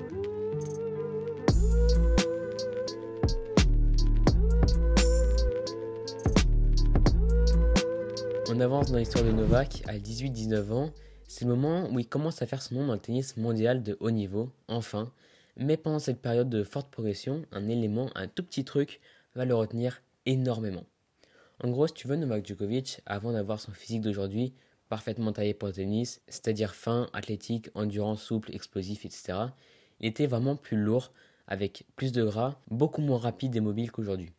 On 8.51 8.59
avance 8.59 8.91
dans 8.91 8.97
l'histoire 8.97 9.23
de 9.23 9.31
Novak 9.31 9.83
à 9.87 9.97
18-19 9.97 10.71
ans. 10.71 10.91
C'est 11.27 11.45
le 11.45 11.51
moment 11.55 11.87
où 11.91 11.99
il 11.99 12.07
commence 12.07 12.41
à 12.41 12.47
faire 12.47 12.61
son 12.61 12.75
nom 12.75 12.87
dans 12.87 12.93
le 12.93 12.99
tennis 12.99 13.37
mondial 13.37 13.83
de 13.83 13.95
haut 13.99 14.11
niveau, 14.11 14.49
enfin. 14.67 15.11
Mais 15.55 15.77
pendant 15.77 15.99
cette 15.99 16.21
période 16.21 16.49
de 16.49 16.63
forte 16.63 16.89
progression, 16.89 17.45
un 17.51 17.67
élément, 17.67 18.09
un 18.15 18.27
tout 18.27 18.43
petit 18.43 18.65
truc, 18.65 19.01
va 19.35 19.45
le 19.45 19.53
retenir 19.53 20.01
énormément. 20.25 20.83
En 21.63 21.69
gros, 21.69 21.87
si 21.87 21.93
tu 21.93 22.07
veux, 22.07 22.15
Novak 22.15 22.45
Djokovic, 22.45 23.01
avant 23.05 23.33
d'avoir 23.33 23.59
son 23.59 23.71
physique 23.71 24.01
d'aujourd'hui, 24.01 24.53
parfaitement 24.89 25.31
taillé 25.31 25.53
pour 25.53 25.67
le 25.67 25.73
tennis, 25.73 26.21
c'est-à-dire 26.27 26.75
fin, 26.75 27.09
athlétique, 27.13 27.69
endurant, 27.75 28.15
souple, 28.15 28.53
explosif, 28.53 29.05
etc. 29.05 29.37
Il 29.99 30.07
était 30.07 30.27
vraiment 30.27 30.55
plus 30.55 30.77
lourd, 30.77 31.11
avec 31.47 31.85
plus 31.95 32.11
de 32.11 32.23
gras, 32.23 32.59
beaucoup 32.69 33.01
moins 33.01 33.17
rapide 33.17 33.55
et 33.55 33.59
mobile 33.59 33.91
qu'aujourd'hui. 33.91 34.31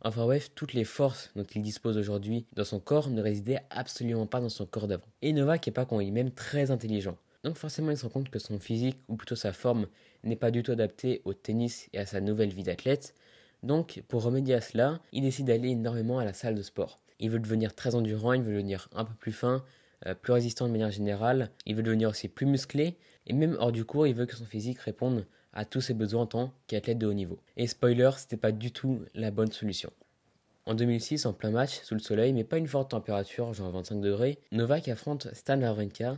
Enfin 0.00 0.24
bref, 0.24 0.50
toutes 0.54 0.74
les 0.74 0.84
forces 0.84 1.30
dont 1.34 1.44
il 1.44 1.62
dispose 1.62 1.98
aujourd'hui 1.98 2.46
dans 2.54 2.64
son 2.64 2.78
corps 2.78 3.10
ne 3.10 3.20
résidaient 3.20 3.60
absolument 3.70 4.26
pas 4.26 4.40
dans 4.40 4.48
son 4.48 4.64
corps 4.64 4.86
d'avant. 4.86 5.06
Et 5.22 5.32
Novak 5.32 5.66
est 5.66 5.72
pas 5.72 5.86
con, 5.86 6.00
il 6.00 6.08
est 6.08 6.12
même 6.12 6.30
très 6.30 6.70
intelligent. 6.70 7.16
Donc 7.42 7.56
forcément 7.56 7.90
il 7.90 7.96
se 7.96 8.04
rend 8.04 8.10
compte 8.10 8.30
que 8.30 8.38
son 8.38 8.60
physique, 8.60 8.98
ou 9.08 9.16
plutôt 9.16 9.34
sa 9.34 9.52
forme, 9.52 9.86
n'est 10.22 10.36
pas 10.36 10.52
du 10.52 10.62
tout 10.62 10.72
adapté 10.72 11.22
au 11.24 11.34
tennis 11.34 11.88
et 11.92 11.98
à 11.98 12.06
sa 12.06 12.20
nouvelle 12.20 12.50
vie 12.50 12.62
d'athlète. 12.62 13.14
Donc 13.64 14.02
pour 14.06 14.22
remédier 14.22 14.54
à 14.54 14.60
cela, 14.60 15.00
il 15.12 15.22
décide 15.22 15.46
d'aller 15.46 15.70
énormément 15.70 16.20
à 16.20 16.24
la 16.24 16.32
salle 16.32 16.54
de 16.54 16.62
sport. 16.62 17.00
Il 17.18 17.30
veut 17.30 17.40
devenir 17.40 17.74
très 17.74 17.96
endurant, 17.96 18.32
il 18.32 18.42
veut 18.42 18.52
devenir 18.52 18.88
un 18.94 19.04
peu 19.04 19.14
plus 19.14 19.32
fin, 19.32 19.64
euh, 20.06 20.14
plus 20.14 20.32
résistant 20.32 20.66
de 20.66 20.72
manière 20.72 20.90
générale, 20.90 21.50
il 21.66 21.74
veut 21.74 21.82
devenir 21.82 22.10
aussi 22.10 22.28
plus 22.28 22.46
musclé, 22.46 22.96
et 23.26 23.32
même 23.32 23.56
hors 23.58 23.72
du 23.72 23.84
cours, 23.84 24.06
il 24.06 24.14
veut 24.14 24.26
que 24.26 24.36
son 24.36 24.44
physique 24.44 24.78
réponde 24.78 25.26
à 25.52 25.64
tous 25.64 25.80
ses 25.80 25.94
besoins 25.94 26.22
en 26.22 26.26
tant 26.26 26.52
qu'athlète 26.66 26.98
de 26.98 27.06
haut 27.06 27.14
niveau. 27.14 27.38
Et 27.56 27.66
spoiler, 27.66 28.10
c'était 28.16 28.36
pas 28.36 28.52
du 28.52 28.72
tout 28.72 29.00
la 29.14 29.30
bonne 29.30 29.50
solution. 29.52 29.90
En 30.66 30.74
2006, 30.74 31.26
en 31.26 31.32
plein 31.32 31.50
match, 31.50 31.80
sous 31.82 31.94
le 31.94 32.00
soleil, 32.00 32.32
mais 32.32 32.44
pas 32.44 32.58
une 32.58 32.68
forte 32.68 32.90
température, 32.90 33.54
genre 33.54 33.70
25 33.70 34.00
degrés, 34.00 34.38
Novak 34.52 34.88
affronte 34.88 35.28
Stan 35.32 35.60
Wawrinka, 35.60 36.16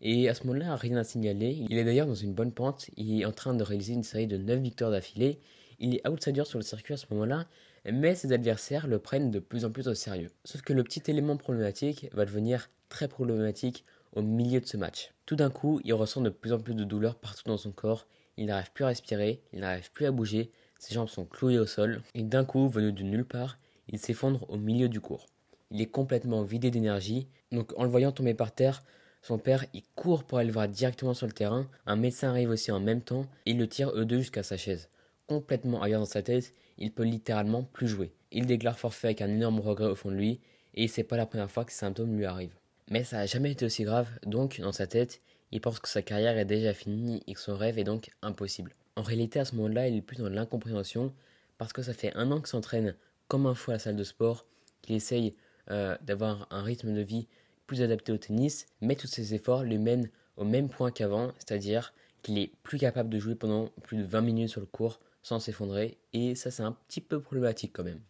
et 0.00 0.28
à 0.28 0.34
ce 0.34 0.46
moment-là, 0.46 0.76
rien 0.76 0.96
à 0.96 1.04
signaler. 1.04 1.66
Il 1.68 1.76
est 1.76 1.84
d'ailleurs 1.84 2.06
dans 2.06 2.14
une 2.14 2.32
bonne 2.32 2.52
pente, 2.52 2.88
il 2.96 3.20
est 3.20 3.24
en 3.24 3.32
train 3.32 3.54
de 3.54 3.62
réaliser 3.62 3.94
une 3.94 4.04
série 4.04 4.28
de 4.28 4.36
9 4.36 4.60
victoires 4.60 4.90
d'affilée, 4.90 5.40
il 5.78 5.94
est 5.94 6.06
outsider 6.08 6.44
sur 6.44 6.58
le 6.58 6.64
circuit 6.64 6.94
à 6.94 6.96
ce 6.96 7.06
moment-là, 7.10 7.46
mais 7.90 8.14
ses 8.14 8.32
adversaires 8.32 8.86
le 8.86 8.98
prennent 8.98 9.30
de 9.30 9.38
plus 9.38 9.64
en 9.64 9.70
plus 9.70 9.88
au 9.88 9.94
sérieux. 9.94 10.30
Sauf 10.44 10.62
que 10.62 10.72
le 10.72 10.84
petit 10.84 11.02
élément 11.08 11.36
problématique 11.36 12.08
va 12.12 12.24
devenir 12.24 12.70
très 12.88 13.08
problématique 13.08 13.84
au 14.14 14.22
milieu 14.22 14.60
de 14.60 14.66
ce 14.66 14.76
match. 14.76 15.12
Tout 15.26 15.36
d'un 15.36 15.50
coup, 15.50 15.80
il 15.84 15.92
ressent 15.94 16.20
de 16.20 16.30
plus 16.30 16.52
en 16.52 16.58
plus 16.58 16.74
de 16.74 16.84
douleurs 16.84 17.16
partout 17.16 17.44
dans 17.46 17.56
son 17.56 17.72
corps, 17.72 18.06
il 18.36 18.46
n'arrive 18.46 18.72
plus 18.72 18.84
à 18.84 18.88
respirer, 18.88 19.42
il 19.52 19.60
n'arrive 19.60 19.90
plus 19.92 20.06
à 20.06 20.10
bouger, 20.10 20.50
ses 20.78 20.94
jambes 20.94 21.08
sont 21.08 21.24
clouées 21.24 21.58
au 21.58 21.66
sol, 21.66 22.02
et 22.14 22.22
d'un 22.22 22.44
coup, 22.44 22.68
venu 22.68 22.92
de 22.92 23.02
nulle 23.02 23.24
part, 23.24 23.58
il 23.88 23.98
s'effondre 23.98 24.48
au 24.48 24.56
milieu 24.56 24.88
du 24.88 25.00
cours. 25.00 25.26
Il 25.70 25.80
est 25.80 25.86
complètement 25.86 26.42
vidé 26.42 26.70
d'énergie, 26.70 27.28
donc 27.52 27.72
en 27.76 27.84
le 27.84 27.90
voyant 27.90 28.12
tomber 28.12 28.34
par 28.34 28.54
terre, 28.54 28.82
son 29.22 29.38
père 29.38 29.64
il 29.74 29.82
court 29.96 30.24
pour 30.24 30.38
aller 30.38 30.46
le 30.46 30.52
voir 30.52 30.68
directement 30.68 31.14
sur 31.14 31.26
le 31.26 31.32
terrain, 31.32 31.68
un 31.86 31.96
médecin 31.96 32.30
arrive 32.30 32.50
aussi 32.50 32.70
en 32.70 32.80
même 32.80 33.02
temps, 33.02 33.26
et 33.44 33.50
il 33.50 33.58
le 33.58 33.68
tire 33.68 33.90
eux 33.90 34.04
deux 34.04 34.20
jusqu'à 34.20 34.42
sa 34.42 34.56
chaise. 34.56 34.88
Complètement 35.28 35.82
ailleurs 35.82 36.00
dans 36.00 36.06
sa 36.06 36.22
tête, 36.22 36.54
il 36.78 36.90
peut 36.90 37.04
littéralement 37.04 37.62
plus 37.62 37.86
jouer. 37.86 38.12
Il 38.32 38.46
déclare 38.46 38.78
forfait 38.78 39.08
avec 39.08 39.20
un 39.20 39.28
énorme 39.28 39.60
regret 39.60 39.86
au 39.86 39.94
fond 39.94 40.10
de 40.10 40.16
lui, 40.16 40.40
et 40.74 40.88
c'est 40.88 41.04
pas 41.04 41.16
la 41.16 41.26
première 41.26 41.50
fois 41.50 41.64
que 41.64 41.72
ces 41.72 41.78
symptômes 41.78 42.16
lui 42.16 42.24
arrivent. 42.24 42.56
Mais 42.90 43.04
ça 43.04 43.18
n'a 43.18 43.26
jamais 43.26 43.52
été 43.52 43.66
aussi 43.66 43.84
grave, 43.84 44.08
donc 44.24 44.58
dans 44.60 44.72
sa 44.72 44.86
tête, 44.86 45.20
il 45.52 45.60
pense 45.60 45.80
que 45.80 45.88
sa 45.88 46.02
carrière 46.02 46.38
est 46.38 46.46
déjà 46.46 46.72
finie 46.72 47.22
et 47.26 47.34
que 47.34 47.40
son 47.40 47.56
rêve 47.56 47.78
est 47.78 47.84
donc 47.84 48.10
impossible. 48.22 48.74
En 48.96 49.02
réalité, 49.02 49.38
à 49.38 49.44
ce 49.44 49.54
moment-là, 49.56 49.88
il 49.88 49.96
est 49.96 50.02
plus 50.02 50.16
dans 50.16 50.28
l'incompréhension 50.28 51.12
parce 51.58 51.72
que 51.72 51.82
ça 51.82 51.92
fait 51.92 52.12
un 52.14 52.30
an 52.30 52.38
qu'il 52.38 52.48
s'entraîne 52.48 52.94
comme 53.28 53.46
un 53.46 53.54
fou 53.54 53.70
à 53.70 53.74
la 53.74 53.78
salle 53.78 53.96
de 53.96 54.04
sport, 54.04 54.46
qu'il 54.80 54.96
essaye 54.96 55.34
euh, 55.70 55.96
d'avoir 56.02 56.46
un 56.50 56.62
rythme 56.62 56.94
de 56.94 57.00
vie 57.02 57.26
plus 57.66 57.82
adapté 57.82 58.12
au 58.12 58.16
tennis, 58.16 58.66
mais 58.80 58.96
tous 58.96 59.06
ses 59.06 59.34
efforts 59.34 59.62
lui 59.62 59.76
mènent 59.76 60.08
au 60.38 60.44
même 60.44 60.70
point 60.70 60.90
qu'avant, 60.90 61.32
c'est-à-dire 61.38 61.92
qu'il 62.22 62.38
est 62.38 62.50
plus 62.62 62.78
capable 62.78 63.10
de 63.10 63.18
jouer 63.18 63.34
pendant 63.34 63.68
plus 63.82 63.98
de 63.98 64.04
20 64.04 64.22
minutes 64.22 64.48
sur 64.48 64.60
le 64.60 64.66
court 64.66 65.00
sans 65.22 65.40
s'effondrer, 65.40 65.98
et 66.12 66.34
ça 66.34 66.50
c'est 66.50 66.62
un 66.62 66.72
petit 66.72 67.00
peu 67.00 67.20
problématique 67.20 67.72
quand 67.74 67.84
même. 67.84 68.00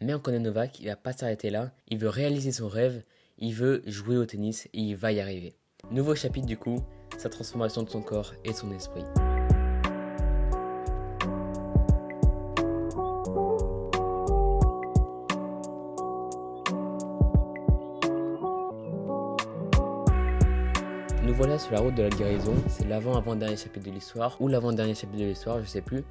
Mais 0.00 0.14
on 0.14 0.20
connaît 0.20 0.38
Novak, 0.38 0.80
il 0.80 0.86
va 0.86 0.96
pas 0.96 1.12
s'arrêter 1.12 1.50
là, 1.50 1.72
il 1.88 1.98
veut 1.98 2.08
réaliser 2.08 2.52
son 2.52 2.68
rêve, 2.68 3.02
il 3.38 3.54
veut 3.54 3.82
jouer 3.86 4.16
au 4.16 4.26
tennis 4.26 4.66
et 4.72 4.80
il 4.80 4.96
va 4.96 5.12
y 5.12 5.20
arriver. 5.20 5.54
Nouveau 5.90 6.14
chapitre 6.14 6.46
du 6.46 6.56
coup, 6.56 6.78
sa 7.16 7.28
transformation 7.28 7.82
de 7.82 7.90
son 7.90 8.02
corps 8.02 8.34
et 8.44 8.50
de 8.50 8.54
son 8.54 8.70
esprit. 8.72 9.04
Nous 21.24 21.34
voilà 21.34 21.58
sur 21.58 21.72
la 21.72 21.80
route 21.80 21.94
de 21.94 22.02
la 22.02 22.10
guérison, 22.10 22.54
c'est 22.68 22.86
l'avant-avant-dernier 22.86 23.56
chapitre 23.56 23.86
de 23.86 23.90
l'histoire, 23.90 24.40
ou 24.40 24.48
l'avant-dernier 24.48 24.94
chapitre 24.94 25.18
de 25.18 25.26
l'histoire, 25.26 25.60
je 25.60 25.66
sais 25.66 25.82
plus, 25.82 26.04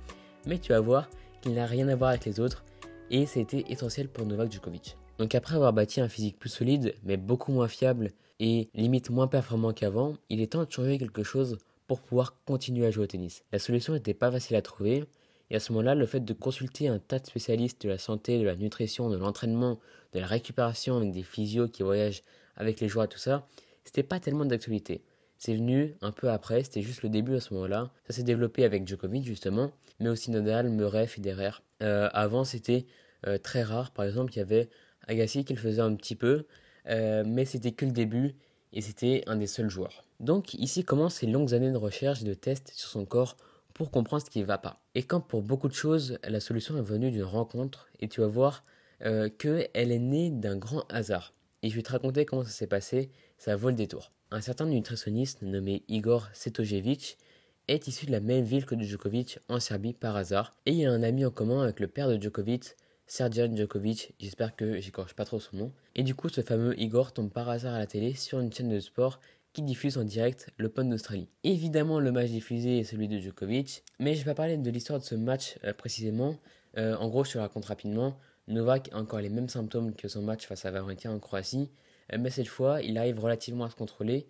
mais 0.48 0.58
tu 0.58 0.72
vas 0.72 0.80
voir 0.80 1.10
qu'il 1.42 1.54
n'a 1.54 1.66
rien 1.66 1.88
à 1.90 1.96
voir 1.96 2.12
avec 2.12 2.26
les 2.26 2.40
autres, 2.40 2.64
et 3.12 3.26
c'était 3.26 3.66
essentiel 3.70 4.08
pour 4.08 4.26
Novak 4.26 4.52
Djokovic. 4.52 4.98
Donc 5.18 5.36
après 5.36 5.56
avoir 5.56 5.74
bâti 5.74 6.02
un 6.02 6.10
physique 6.10 6.40
plus 6.40 6.50
solide, 6.50 6.96
mais 7.04 7.18
beaucoup 7.18 7.52
moins 7.52 7.68
fiable, 7.68 8.12
et 8.40 8.70
limite 8.74 9.10
moins 9.10 9.28
performant 9.28 9.74
qu'avant, 9.74 10.16
il 10.30 10.42
est 10.42 10.54
temps 10.54 10.64
de 10.64 10.72
changer 10.72 10.98
quelque 10.98 11.24
chose 11.24 11.58
pour 11.88 12.02
pouvoir 12.02 12.36
continuer 12.46 12.86
à 12.86 12.92
jouer 12.92 13.06
au 13.06 13.08
tennis. 13.08 13.44
La 13.52 13.60
solution 13.60 13.94
n'était 13.94 14.14
pas 14.14 14.32
facile 14.32 14.56
à 14.56 14.62
trouver, 14.62 15.06
et 15.50 15.56
à 15.56 15.60
ce 15.60 15.72
moment-là, 15.72 15.96
le 15.96 16.06
fait 16.06 16.20
de 16.20 16.34
consulter 16.34 16.88
un 16.88 17.00
tas 17.00 17.20
de 17.20 17.26
spécialistes 17.26 17.82
de 17.82 17.90
la 17.90 17.98
santé, 17.98 18.38
de 18.38 18.46
la 18.46 18.56
nutrition, 18.56 19.10
de 19.10 19.18
l'entraînement, 19.18 19.80
de 20.14 20.20
la 20.20 20.28
récupération 20.28 20.98
avec 20.98 21.12
des 21.12 21.24
physios 21.24 21.68
qui 21.68 21.84
voyagent 21.84 22.24
avec 22.56 22.80
les 22.80 22.88
joueurs 22.88 23.08
tout 23.08 23.20
ça, 23.20 23.48
c'était 23.86 24.04
pas 24.04 24.20
tellement 24.20 24.46
d'actualité. 24.46 25.02
C'est 25.38 25.56
venu 25.56 25.96
un 26.02 26.12
peu 26.12 26.30
après, 26.30 26.64
c'était 26.64 26.82
juste 26.82 27.04
le 27.04 27.10
début 27.10 27.36
à 27.36 27.40
ce 27.40 27.54
moment-là. 27.54 27.92
Ça 28.08 28.14
s'est 28.14 28.24
développé 28.24 28.64
avec 28.64 28.88
Djokovic 28.88 29.24
justement, 29.24 29.72
mais 30.00 30.10
aussi 30.10 30.32
Nadal, 30.32 30.70
Murray, 30.70 31.06
Federer. 31.06 31.52
Euh, 31.84 32.10
avant, 32.12 32.44
c'était 32.44 32.88
euh, 33.28 33.38
très 33.38 33.62
rare. 33.62 33.92
Par 33.92 34.06
exemple, 34.06 34.34
il 34.34 34.38
y 34.38 34.42
avait 34.42 34.70
Agassi 35.08 35.46
qui 35.46 35.54
le 35.54 35.60
faisait 35.60 35.82
un 35.82 35.94
petit 35.96 36.16
peu, 36.16 36.46
euh, 36.88 37.24
mais 37.26 37.46
c'était 37.46 37.72
que 37.72 37.86
le 37.86 37.92
début 37.92 38.36
et 38.74 38.82
c'était 38.82 39.24
un 39.28 39.36
des 39.36 39.48
seuls 39.48 39.70
joueurs. 39.70 40.04
Donc 40.20 40.56
ici 40.56 40.84
commencent 40.84 41.16
ces 41.16 41.28
longues 41.28 41.54
années 41.54 41.72
de 41.72 41.78
recherche 41.78 42.24
et 42.24 42.26
de 42.26 42.34
tests 42.34 42.72
sur 42.74 42.90
son 42.90 43.06
corps 43.06 43.38
pour 43.76 43.92
comprendre 43.92 44.24
ce 44.24 44.32
qui 44.32 44.40
ne 44.40 44.46
va 44.46 44.58
pas. 44.58 44.82
Et 44.96 45.04
quand 45.04 45.22
pour 45.22 45.44
beaucoup 45.44 45.68
de 45.68 45.74
choses, 45.74 46.18
la 46.28 46.40
solution 46.40 46.76
est 46.78 46.82
venue 46.82 47.12
d'une 47.12 47.24
rencontre, 47.24 47.88
et 48.00 48.08
tu 48.08 48.22
vas 48.22 48.28
voir 48.28 48.64
qu'elle 49.00 49.92
est 49.92 50.00
née 50.00 50.32
d'un 50.32 50.58
grand 50.58 50.84
hasard. 50.90 51.34
Et 51.62 51.70
je 51.70 51.76
vais 51.76 51.84
te 51.84 51.92
raconter 51.92 52.26
comment 52.26 52.44
ça 52.44 52.50
s'est 52.50 52.68
passé, 52.68 53.12
ça 53.38 53.56
vaut 53.56 53.70
le 53.70 53.76
détour. 53.76 54.12
Un 54.30 54.42
certain 54.42 54.66
nutritionniste 54.66 55.42
nommé 55.42 55.84
Igor 55.88 56.28
Setojevic 56.34 57.18
est 57.70 57.88
issu 57.88 58.08
de 58.08 58.12
la 58.12 58.20
même 58.20 58.44
ville 58.44 58.66
que 58.66 58.78
Djokovic 58.78 59.40
en 59.48 59.62
Serbie 59.62 59.94
par 59.94 60.18
hasard, 60.18 60.54
et 60.66 60.74
il 60.74 60.86
a 60.86 60.92
un 60.92 61.02
ami 61.02 61.24
en 61.24 61.32
commun 61.32 61.64
avec 61.64 61.80
le 61.80 61.88
père 61.88 62.10
de 62.10 62.22
Djokovic, 62.22 62.76
Serjan 63.06 63.56
Djokovic, 63.56 64.14
j'espère 64.20 64.58
que 64.58 64.82
j'écorche 64.82 65.14
pas 65.14 65.24
trop 65.24 65.40
son 65.40 65.56
nom. 65.56 65.72
Et 65.96 66.04
du 66.04 66.14
coup, 66.14 66.28
ce 66.28 66.42
fameux 66.42 66.78
Igor 66.78 67.14
tombe 67.14 67.32
par 67.32 67.48
hasard 67.48 67.76
à 67.76 67.80
la 67.80 67.88
télé 67.88 68.16
sur 68.16 68.42
une 68.42 68.52
chaîne 68.52 68.68
de 68.68 68.82
sport 68.82 69.22
qui 69.54 69.62
diffuse 69.62 69.98
en 69.98 70.04
direct 70.04 70.50
l'Open 70.58 70.90
d'Australie. 70.90 71.30
Évidemment, 71.46 72.02
le 72.02 72.12
match 72.12 72.30
diffusé 72.30 72.80
est 72.80 72.84
celui 72.84 73.08
de 73.08 73.20
Djokovic, 73.20 73.86
mais 73.98 74.14
je 74.14 74.20
vais 74.20 74.32
pas 74.32 74.36
parler 74.36 74.58
de 74.58 74.70
l'histoire 74.70 75.00
de 75.00 75.06
ce 75.06 75.16
match 75.16 75.58
euh, 75.64 75.74
précisément. 75.74 76.36
Euh, 76.78 76.98
en 76.98 77.08
gros, 77.08 77.24
je 77.24 77.32
te 77.32 77.38
raconte 77.38 77.64
rapidement. 77.64 78.18
Novak 78.50 78.90
a 78.92 78.98
encore 78.98 79.22
les 79.22 79.30
mêmes 79.30 79.48
symptômes 79.48 79.96
que 79.96 80.10
son 80.10 80.22
match 80.22 80.46
face 80.46 80.66
à 80.66 80.72
Wawrinka 80.72 81.10
en 81.10 81.20
Croatie, 81.20 81.70
mais 82.18 82.30
cette 82.30 82.48
fois, 82.48 82.82
il 82.82 82.98
arrive 82.98 83.20
relativement 83.20 83.66
à 83.66 83.70
se 83.70 83.76
contrôler. 83.76 84.28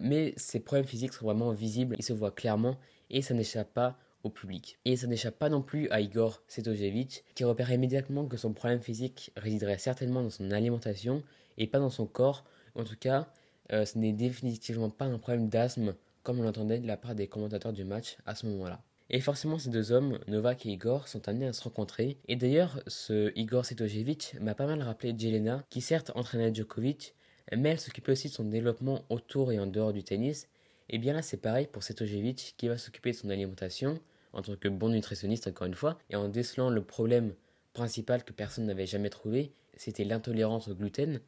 mais 0.00 0.34
ses 0.36 0.60
problèmes 0.60 0.86
physiques 0.86 1.12
sont 1.12 1.26
vraiment 1.26 1.52
visibles, 1.52 1.96
il 1.98 2.04
se 2.04 2.12
voit 2.12 2.30
clairement 2.30 2.76
et 3.10 3.22
ça 3.22 3.34
n'échappe 3.34 3.72
pas 3.72 3.98
public. 4.30 4.78
Et 4.84 4.96
ça 4.96 5.06
n'échappe 5.06 5.38
pas 5.38 5.48
non 5.48 5.62
plus 5.62 5.88
à 5.90 6.00
Igor 6.00 6.42
Setojevic, 6.48 7.24
qui 7.34 7.44
repère 7.44 7.70
immédiatement 7.72 8.26
que 8.26 8.36
son 8.36 8.52
problème 8.52 8.80
physique 8.80 9.32
résiderait 9.36 9.78
certainement 9.78 10.22
dans 10.22 10.30
son 10.30 10.50
alimentation 10.50 11.22
et 11.58 11.66
pas 11.66 11.78
dans 11.78 11.90
son 11.90 12.06
corps. 12.06 12.44
En 12.74 12.84
tout 12.84 12.96
cas, 12.98 13.28
euh, 13.72 13.84
ce 13.84 13.98
n'est 13.98 14.12
définitivement 14.12 14.90
pas 14.90 15.06
un 15.06 15.18
problème 15.18 15.48
d'asthme, 15.48 15.94
comme 16.22 16.40
on 16.40 16.42
l'entendait 16.42 16.78
de 16.78 16.86
la 16.86 16.96
part 16.96 17.14
des 17.14 17.28
commentateurs 17.28 17.72
du 17.72 17.84
match 17.84 18.16
à 18.26 18.34
ce 18.34 18.46
moment-là. 18.46 18.80
Et 19.08 19.20
forcément, 19.20 19.58
ces 19.58 19.70
deux 19.70 19.92
hommes, 19.92 20.18
Novak 20.26 20.66
et 20.66 20.70
Igor, 20.70 21.06
sont 21.06 21.28
amenés 21.28 21.46
à 21.46 21.52
se 21.52 21.62
rencontrer. 21.62 22.18
Et 22.26 22.34
d'ailleurs, 22.34 22.80
ce 22.88 23.32
Igor 23.36 23.64
Setojevic 23.64 24.36
m'a 24.40 24.54
pas 24.54 24.66
mal 24.66 24.82
rappelé 24.82 25.14
Jelena, 25.16 25.64
qui 25.70 25.80
certes 25.80 26.10
entraînait 26.16 26.52
Djokovic, 26.52 27.14
mais 27.56 27.70
elle 27.70 27.80
s'occupait 27.80 28.12
aussi 28.12 28.28
de 28.28 28.34
son 28.34 28.44
développement 28.44 29.04
autour 29.08 29.52
et 29.52 29.60
en 29.60 29.66
dehors 29.66 29.92
du 29.92 30.02
tennis. 30.02 30.48
Et 30.88 30.98
bien 30.98 31.12
là, 31.12 31.22
c'est 31.22 31.36
pareil 31.36 31.68
pour 31.70 31.84
Setojevic, 31.84 32.54
qui 32.56 32.68
va 32.68 32.78
s'occuper 32.78 33.12
de 33.12 33.16
son 33.16 33.30
alimentation, 33.30 34.00
en 34.32 34.42
tant 34.42 34.56
que 34.56 34.68
bon 34.68 34.88
nutritionniste 34.88 35.46
encore 35.46 35.66
une 35.68 35.74
fois, 35.74 35.98
et 36.10 36.16
en 36.16 36.28
décelant 36.28 36.70
le 36.70 36.82
problème 36.82 37.34
principal 37.72 38.24
que 38.24 38.32
personne 38.32 38.66
n'avait 38.66 38.86
jamais 38.86 39.10
trouvé, 39.10 39.52
c'était 39.76 40.04
l'intolérance 40.04 40.68
au 40.68 40.74
gluten, 40.74 41.20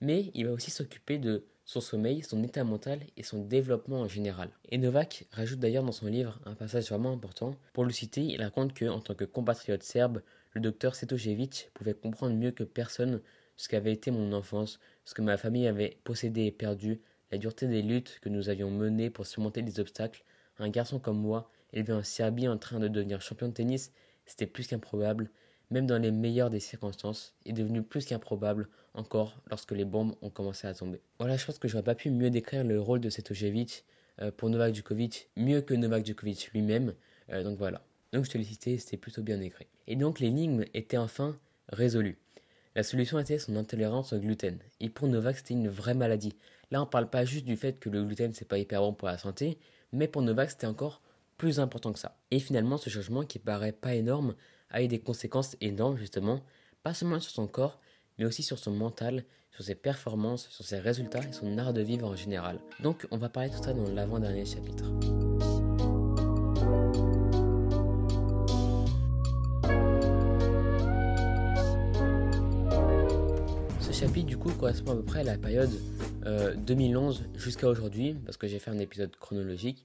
mais 0.00 0.30
il 0.34 0.46
va 0.46 0.52
aussi 0.52 0.70
s'occuper 0.70 1.18
de 1.18 1.44
son 1.64 1.80
sommeil, 1.80 2.22
son 2.22 2.42
état 2.42 2.64
mental 2.64 3.00
et 3.16 3.22
son 3.22 3.42
développement 3.42 4.00
en 4.00 4.08
général. 4.08 4.50
Et 4.68 4.78
Novak 4.78 5.26
rajoute 5.30 5.60
d'ailleurs 5.60 5.84
dans 5.84 5.92
son 5.92 6.06
livre 6.06 6.38
un 6.44 6.54
passage 6.54 6.88
vraiment 6.88 7.12
important. 7.12 7.56
Pour 7.72 7.84
le 7.84 7.90
citer, 7.90 8.22
il 8.22 8.42
raconte 8.42 8.74
que, 8.74 8.84
en 8.84 9.00
tant 9.00 9.14
que 9.14 9.24
compatriote 9.24 9.82
serbe, 9.82 10.22
le 10.52 10.60
docteur 10.60 10.94
Setojevic 10.94 11.70
pouvait 11.74 11.94
comprendre 11.94 12.36
mieux 12.36 12.50
que 12.50 12.64
personne 12.64 13.20
ce 13.56 13.68
qu'avait 13.68 13.92
été 13.92 14.10
mon 14.10 14.32
enfance, 14.32 14.78
ce 15.04 15.14
que 15.14 15.22
ma 15.22 15.36
famille 15.36 15.66
avait 15.66 15.98
possédé 16.04 16.44
et 16.44 16.52
perdu, 16.52 17.00
la 17.30 17.38
dureté 17.38 17.66
des 17.66 17.82
luttes 17.82 18.18
que 18.20 18.28
nous 18.28 18.48
avions 18.48 18.70
menées 18.70 19.10
pour 19.10 19.26
surmonter 19.26 19.62
des 19.62 19.80
obstacles. 19.80 20.24
Un 20.58 20.68
garçon 20.68 20.98
comme 20.98 21.18
moi 21.18 21.50
élevé 21.72 21.92
en 21.92 22.02
Serbie 22.02 22.48
en 22.48 22.58
train 22.58 22.78
de 22.78 22.88
devenir 22.88 23.20
champion 23.20 23.48
de 23.48 23.52
tennis, 23.52 23.92
c'était 24.26 24.46
plus 24.46 24.66
qu'improbable, 24.66 25.30
même 25.70 25.86
dans 25.86 25.98
les 25.98 26.10
meilleures 26.10 26.50
des 26.50 26.60
circonstances, 26.60 27.34
et 27.44 27.52
devenu 27.52 27.82
plus 27.82 28.06
qu'improbable 28.06 28.68
encore 28.94 29.40
lorsque 29.50 29.72
les 29.72 29.84
bombes 29.84 30.14
ont 30.22 30.30
commencé 30.30 30.66
à 30.66 30.74
tomber. 30.74 31.00
Voilà, 31.18 31.36
je 31.36 31.44
pense 31.44 31.58
que 31.58 31.68
j'aurais 31.68 31.82
pas 31.82 31.94
pu 31.94 32.10
mieux 32.10 32.30
décrire 32.30 32.64
le 32.64 32.80
rôle 32.80 33.00
de 33.00 33.10
Setojevic 33.10 33.84
euh, 34.20 34.30
pour 34.30 34.50
Novak 34.50 34.74
Djokovic, 34.74 35.28
mieux 35.36 35.60
que 35.60 35.74
Novak 35.74 36.06
Djokovic 36.06 36.50
lui-même, 36.52 36.94
euh, 37.30 37.42
donc 37.42 37.58
voilà. 37.58 37.82
Donc 38.12 38.24
je 38.24 38.30
te 38.30 38.38
l'ai 38.38 38.44
cité, 38.44 38.78
c'était 38.78 38.96
plutôt 38.96 39.22
bien 39.22 39.40
écrit. 39.40 39.66
Et 39.86 39.96
donc 39.96 40.20
l'énigme 40.20 40.64
était 40.72 40.98
enfin 40.98 41.36
résolue. 41.68 42.18
La 42.76 42.82
solution 42.82 43.18
était 43.18 43.38
son 43.38 43.56
intolérance 43.56 44.12
au 44.12 44.18
gluten. 44.18 44.58
Et 44.80 44.88
pour 44.88 45.06
Novak, 45.06 45.36
c'était 45.36 45.54
une 45.54 45.68
vraie 45.68 45.94
maladie. 45.94 46.34
Là, 46.70 46.82
on 46.82 46.86
parle 46.86 47.08
pas 47.08 47.24
juste 47.24 47.44
du 47.44 47.56
fait 47.56 47.78
que 47.78 47.88
le 47.88 48.04
gluten, 48.04 48.32
c'est 48.32 48.48
pas 48.48 48.58
hyper 48.58 48.80
bon 48.80 48.92
pour 48.92 49.06
la 49.06 49.18
santé, 49.18 49.58
mais 49.92 50.08
pour 50.08 50.22
Novak, 50.22 50.50
c'était 50.50 50.66
encore 50.66 51.00
plus 51.36 51.60
important 51.60 51.92
que 51.92 51.98
ça. 51.98 52.16
Et 52.30 52.40
finalement, 52.40 52.76
ce 52.76 52.90
changement 52.90 53.22
qui 53.22 53.38
paraît 53.38 53.72
pas 53.72 53.94
énorme 53.94 54.34
a 54.74 54.82
eu 54.82 54.88
des 54.88 54.98
conséquences 54.98 55.56
énormes 55.60 55.96
justement, 55.96 56.40
pas 56.82 56.94
seulement 56.94 57.20
sur 57.20 57.30
son 57.30 57.46
corps, 57.46 57.78
mais 58.18 58.24
aussi 58.24 58.42
sur 58.42 58.58
son 58.58 58.72
mental, 58.72 59.24
sur 59.52 59.64
ses 59.64 59.76
performances, 59.76 60.48
sur 60.50 60.64
ses 60.64 60.80
résultats 60.80 61.20
et 61.20 61.32
son 61.32 61.56
art 61.58 61.72
de 61.72 61.80
vivre 61.80 62.08
en 62.08 62.16
général. 62.16 62.58
Donc 62.80 63.06
on 63.12 63.16
va 63.16 63.28
parler 63.28 63.50
de 63.50 63.54
tout 63.54 63.62
ça 63.62 63.72
dans 63.72 63.88
l'avant-dernier 63.88 64.44
chapitre. 64.44 64.84
Ce 73.80 73.92
chapitre 73.92 74.26
du 74.26 74.36
coup 74.36 74.50
correspond 74.54 74.92
à 74.92 74.96
peu 74.96 75.04
près 75.04 75.20
à 75.20 75.24
la 75.24 75.38
période 75.38 75.70
2011 76.66 77.22
euh, 77.22 77.38
jusqu'à 77.38 77.68
aujourd'hui, 77.68 78.16
parce 78.24 78.36
que 78.36 78.48
j'ai 78.48 78.58
fait 78.58 78.72
un 78.72 78.78
épisode 78.80 79.14
chronologique. 79.14 79.84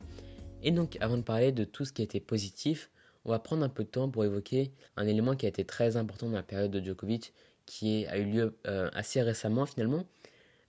Et 0.64 0.72
donc, 0.72 0.98
avant 1.00 1.18
de 1.18 1.22
parler 1.22 1.52
de 1.52 1.64
tout 1.64 1.86
ce 1.86 1.94
qui 1.94 2.02
a 2.02 2.06
été 2.06 2.20
positif, 2.20 2.90
on 3.26 3.32
va 3.32 3.40
prendre 3.40 3.64
un 3.64 3.70
peu 3.70 3.84
de 3.84 3.90
temps 3.90 4.10
pour 4.10 4.24
évoquer 4.24 4.72
un 4.96 5.08
élément 5.08 5.36
qui 5.36 5.46
a 5.46 5.50
été 5.50 5.66
très 5.66 5.98
important 5.98 6.28
dans 6.28 6.36
la 6.36 6.44
période 6.44 6.72
de 6.72 6.84
Djokovic, 6.84 7.34
qui 7.66 8.08
a 8.08 8.18
eu 8.18 8.26
lieu 8.26 8.58
euh, 8.68 8.90
assez 8.94 9.22
récemment 9.22 9.66
finalement. 9.66 10.06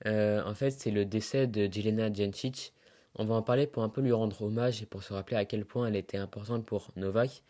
Euh, 0.06 0.42
en 0.44 0.54
fait, 0.54 0.70
c'est 0.70 0.90
le 0.90 1.04
décès 1.04 1.46
de 1.46 1.72
Jelena 1.72 2.12
Djencic. 2.12 2.74
On 3.14 3.24
va 3.24 3.34
en 3.34 3.42
parler 3.42 3.66
pour 3.66 3.82
un 3.82 3.88
peu 3.88 4.00
lui 4.02 4.12
rendre 4.12 4.42
hommage 4.42 4.82
et 4.82 4.86
pour 4.86 5.02
se 5.02 5.12
rappeler 5.12 5.36
à 5.36 5.44
quel 5.44 5.64
point 5.64 5.86
elle 5.86 5.96
était 5.96 6.18
importante 6.18 6.66
pour 6.66 6.90
Novak. 6.96 7.42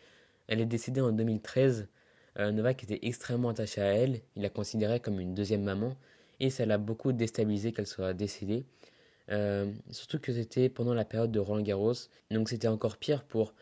Elle 0.47 0.61
est 0.61 0.65
décédée 0.65 1.01
en 1.01 1.11
2013. 1.11 1.87
Euh, 2.39 2.51
Novak 2.51 2.83
était 2.83 2.99
extrêmement 3.05 3.49
attaché 3.49 3.81
à 3.81 3.93
elle, 3.93 4.21
il 4.37 4.41
la 4.41 4.49
considérait 4.49 5.01
comme 5.01 5.19
une 5.19 5.35
deuxième 5.35 5.63
maman, 5.63 5.97
et 6.39 6.49
ça 6.49 6.65
l'a 6.65 6.77
beaucoup 6.77 7.11
déstabilisé 7.11 7.73
qu'elle 7.73 7.87
soit 7.87 8.13
décédée. 8.13 8.63
Surtout 9.91 10.19
que 10.19 10.33
c'était 10.33 10.67
pendant 10.67 10.93
la 10.93 11.05
période 11.05 11.31
de 11.31 11.39
Roland 11.39 11.61
Garros, 11.61 11.93
donc 12.31 12.49
c'était 12.49 12.67
encore 12.67 12.97
pire 12.97 13.23
pour 13.23 13.53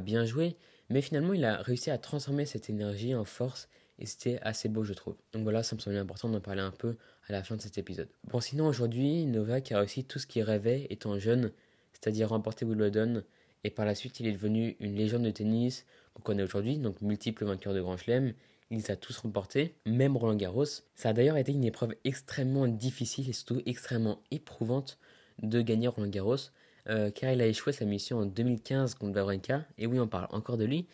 bien 0.00 0.24
jouer. 0.24 0.56
Mais 0.90 1.02
finalement, 1.02 1.34
il 1.34 1.44
a 1.44 1.60
réussi 1.60 1.90
à 1.90 1.98
transformer 1.98 2.46
cette 2.46 2.70
énergie 2.70 3.14
en 3.14 3.24
force 3.24 3.68
et 3.98 4.06
c'était 4.06 4.38
assez 4.42 4.68
beau, 4.68 4.84
je 4.84 4.94
trouve. 4.94 5.16
Donc 5.32 5.42
voilà, 5.42 5.62
ça 5.62 5.74
me 5.74 5.80
semblait 5.80 5.98
important 5.98 6.28
d'en 6.28 6.40
parler 6.40 6.62
un 6.62 6.70
peu 6.70 6.96
à 7.28 7.32
la 7.32 7.42
fin 7.42 7.56
de 7.56 7.60
cet 7.60 7.78
épisode. 7.78 8.08
Bon, 8.24 8.40
sinon 8.40 8.66
aujourd'hui, 8.66 9.26
Novak 9.26 9.72
a 9.72 9.80
réussi 9.80 10.04
tout 10.04 10.18
ce 10.18 10.26
qu'il 10.26 10.42
rêvait 10.42 10.86
étant 10.90 11.18
jeune, 11.18 11.52
c'est-à-dire 11.92 12.28
remporter 12.28 12.64
Wimbledon. 12.64 13.22
Et 13.64 13.70
par 13.70 13.84
la 13.84 13.94
suite, 13.94 14.20
il 14.20 14.26
est 14.26 14.32
devenu 14.32 14.76
une 14.78 14.94
légende 14.94 15.24
de 15.24 15.30
tennis 15.30 15.84
qu'on 16.14 16.22
connaît 16.22 16.44
aujourd'hui, 16.44 16.78
donc 16.78 17.00
multiple 17.02 17.44
vainqueur 17.44 17.74
de 17.74 17.80
Grand 17.80 17.96
Chelem. 17.96 18.34
il 18.70 18.78
les 18.78 18.90
a 18.90 18.96
tous 18.96 19.18
remportés, 19.18 19.74
même 19.84 20.16
Roland 20.16 20.36
Garros. 20.36 20.64
Ça 20.94 21.08
a 21.08 21.12
d'ailleurs 21.12 21.36
été 21.36 21.52
une 21.52 21.64
épreuve 21.64 21.94
extrêmement 22.04 22.68
difficile 22.68 23.28
et 23.28 23.32
surtout 23.32 23.60
extrêmement 23.66 24.22
éprouvante 24.30 24.98
de 25.42 25.60
gagner 25.60 25.88
Roland 25.88 26.08
Garros, 26.08 26.36
euh, 26.88 27.10
car 27.10 27.32
il 27.32 27.40
a 27.40 27.46
échoué 27.46 27.72
sa 27.72 27.84
mission 27.84 28.18
en 28.18 28.26
2015 28.26 28.94
contre 28.94 29.16
Wawrinka, 29.16 29.64
et 29.78 29.86
oui, 29.86 29.98
on 30.00 30.08
parle 30.08 30.28
encore 30.30 30.56
de 30.56 30.64
lui, 30.64 30.86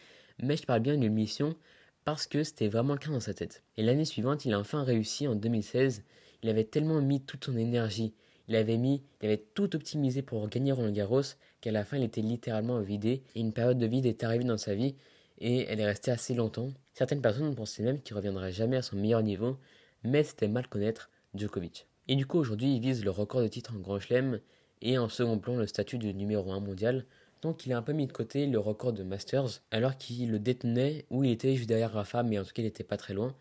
mais 0.42 0.56
je 0.56 0.64
parle 0.64 0.80
bien 0.80 0.96
d'une 0.96 1.12
mission 1.12 1.56
parce 2.04 2.26
que 2.26 2.42
c'était 2.44 2.68
vraiment 2.68 2.94
le 2.94 2.98
cas 2.98 3.10
dans 3.10 3.20
sa 3.20 3.34
tête. 3.34 3.62
Et 3.76 3.82
l'année 3.82 4.04
suivante, 4.04 4.44
il 4.44 4.52
a 4.52 4.58
enfin 4.58 4.82
réussi 4.84 5.26
en 5.26 5.34
2016. 5.34 6.04
Il 6.42 6.48
avait 6.50 6.64
tellement 6.64 7.00
mis 7.00 7.20
toute 7.20 7.46
son 7.46 7.56
énergie, 7.56 8.12
il 8.48 8.56
avait 8.56 8.76
mis, 8.76 9.02
il 9.22 9.26
avait 9.26 9.44
tout 9.54 9.74
optimisé 9.74 10.20
pour 10.20 10.46
gagner 10.48 10.72
Roland 10.72 10.92
Garros 10.92 11.22
qu'à 11.60 11.72
la 11.72 11.84
fin 11.84 11.96
il 11.96 12.02
était 12.02 12.20
littéralement 12.20 12.80
vidé 12.80 13.22
et 13.34 13.40
une 13.40 13.54
période 13.54 13.78
de 13.78 13.86
vide 13.86 14.04
est 14.04 14.22
arrivée 14.22 14.44
dans 14.44 14.58
sa 14.58 14.74
vie 14.74 14.96
et 15.38 15.64
elle 15.68 15.80
est 15.80 15.86
restée 15.86 16.10
assez 16.10 16.34
longtemps. 16.34 16.70
Certaines 16.92 17.22
personnes 17.22 17.54
pensaient 17.54 17.82
même 17.82 18.02
qu'il 18.02 18.14
reviendrait 18.16 18.52
jamais 18.52 18.76
à 18.76 18.82
son 18.82 18.96
meilleur 18.96 19.22
niveau, 19.22 19.58
mais 20.02 20.22
c'était 20.22 20.48
mal 20.48 20.68
connaître 20.68 21.10
Djokovic. 21.34 21.86
Et 22.08 22.16
du 22.16 22.26
coup 22.26 22.38
aujourd'hui 22.38 22.76
il 22.76 22.80
vise 22.80 23.02
le 23.02 23.10
record 23.10 23.40
de 23.40 23.48
titre 23.48 23.72
en 23.74 23.78
Grand 23.78 23.98
Chelem 23.98 24.40
et 24.82 24.98
en 24.98 25.08
second 25.08 25.38
plan 25.38 25.56
le 25.56 25.66
statut 25.66 25.98
de 25.98 26.10
numéro 26.12 26.52
1 26.52 26.60
mondial. 26.60 27.04
Donc 27.42 27.66
il 27.66 27.72
a 27.72 27.76
un 27.76 27.82
peu 27.82 27.92
mis 27.92 28.06
de 28.06 28.12
côté 28.12 28.46
le 28.46 28.58
record 28.58 28.92
de 28.92 29.02
Masters 29.02 29.60
alors 29.70 29.98
qu'il 29.98 30.30
le 30.30 30.38
détenait 30.38 31.04
où 31.10 31.24
il 31.24 31.30
était 31.30 31.56
juste 31.56 31.68
derrière 31.68 31.92
Rafa 31.92 32.22
mais 32.22 32.38
en 32.38 32.44
tout 32.44 32.52
cas 32.54 32.62
il 32.62 32.64
n'était 32.64 32.84
pas 32.84 32.96
très 32.96 33.12
loin. 33.12 33.34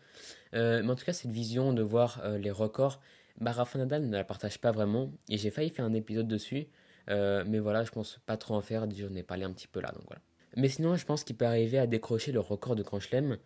Euh, 0.54 0.82
mais 0.82 0.90
en 0.90 0.94
tout 0.94 1.04
cas 1.04 1.12
cette 1.12 1.30
vision 1.30 1.72
de 1.72 1.82
voir 1.82 2.20
euh, 2.24 2.36
les 2.36 2.50
records 2.50 3.00
bah, 3.40 3.52
Rafa 3.52 3.78
Nadal 3.78 4.06
ne 4.06 4.16
la 4.16 4.24
partage 4.24 4.58
pas 4.60 4.72
vraiment 4.72 5.10
et 5.28 5.38
j'ai 5.38 5.50
failli 5.50 5.70
faire 5.70 5.84
un 5.84 5.94
épisode 5.94 6.28
dessus, 6.28 6.66
euh, 7.10 7.44
mais 7.46 7.58
voilà, 7.58 7.82
je 7.82 7.90
pense 7.90 8.20
pas 8.26 8.36
trop 8.36 8.54
en 8.54 8.60
faire, 8.60 8.86
j'en 8.90 9.14
ai 9.14 9.22
parlé 9.22 9.44
un 9.44 9.52
petit 9.52 9.66
peu 9.66 9.80
là, 9.80 9.90
donc 9.90 10.04
voilà. 10.06 10.22
Mais 10.56 10.68
sinon, 10.68 10.94
je 10.94 11.04
pense 11.04 11.24
qu'il 11.24 11.34
peut 11.34 11.46
arriver 11.46 11.78
à 11.78 11.88
décrocher 11.88 12.30
le 12.30 12.38
record 12.38 12.76
de 12.76 12.84
Grand 12.84 13.00
Chelem. 13.00 13.38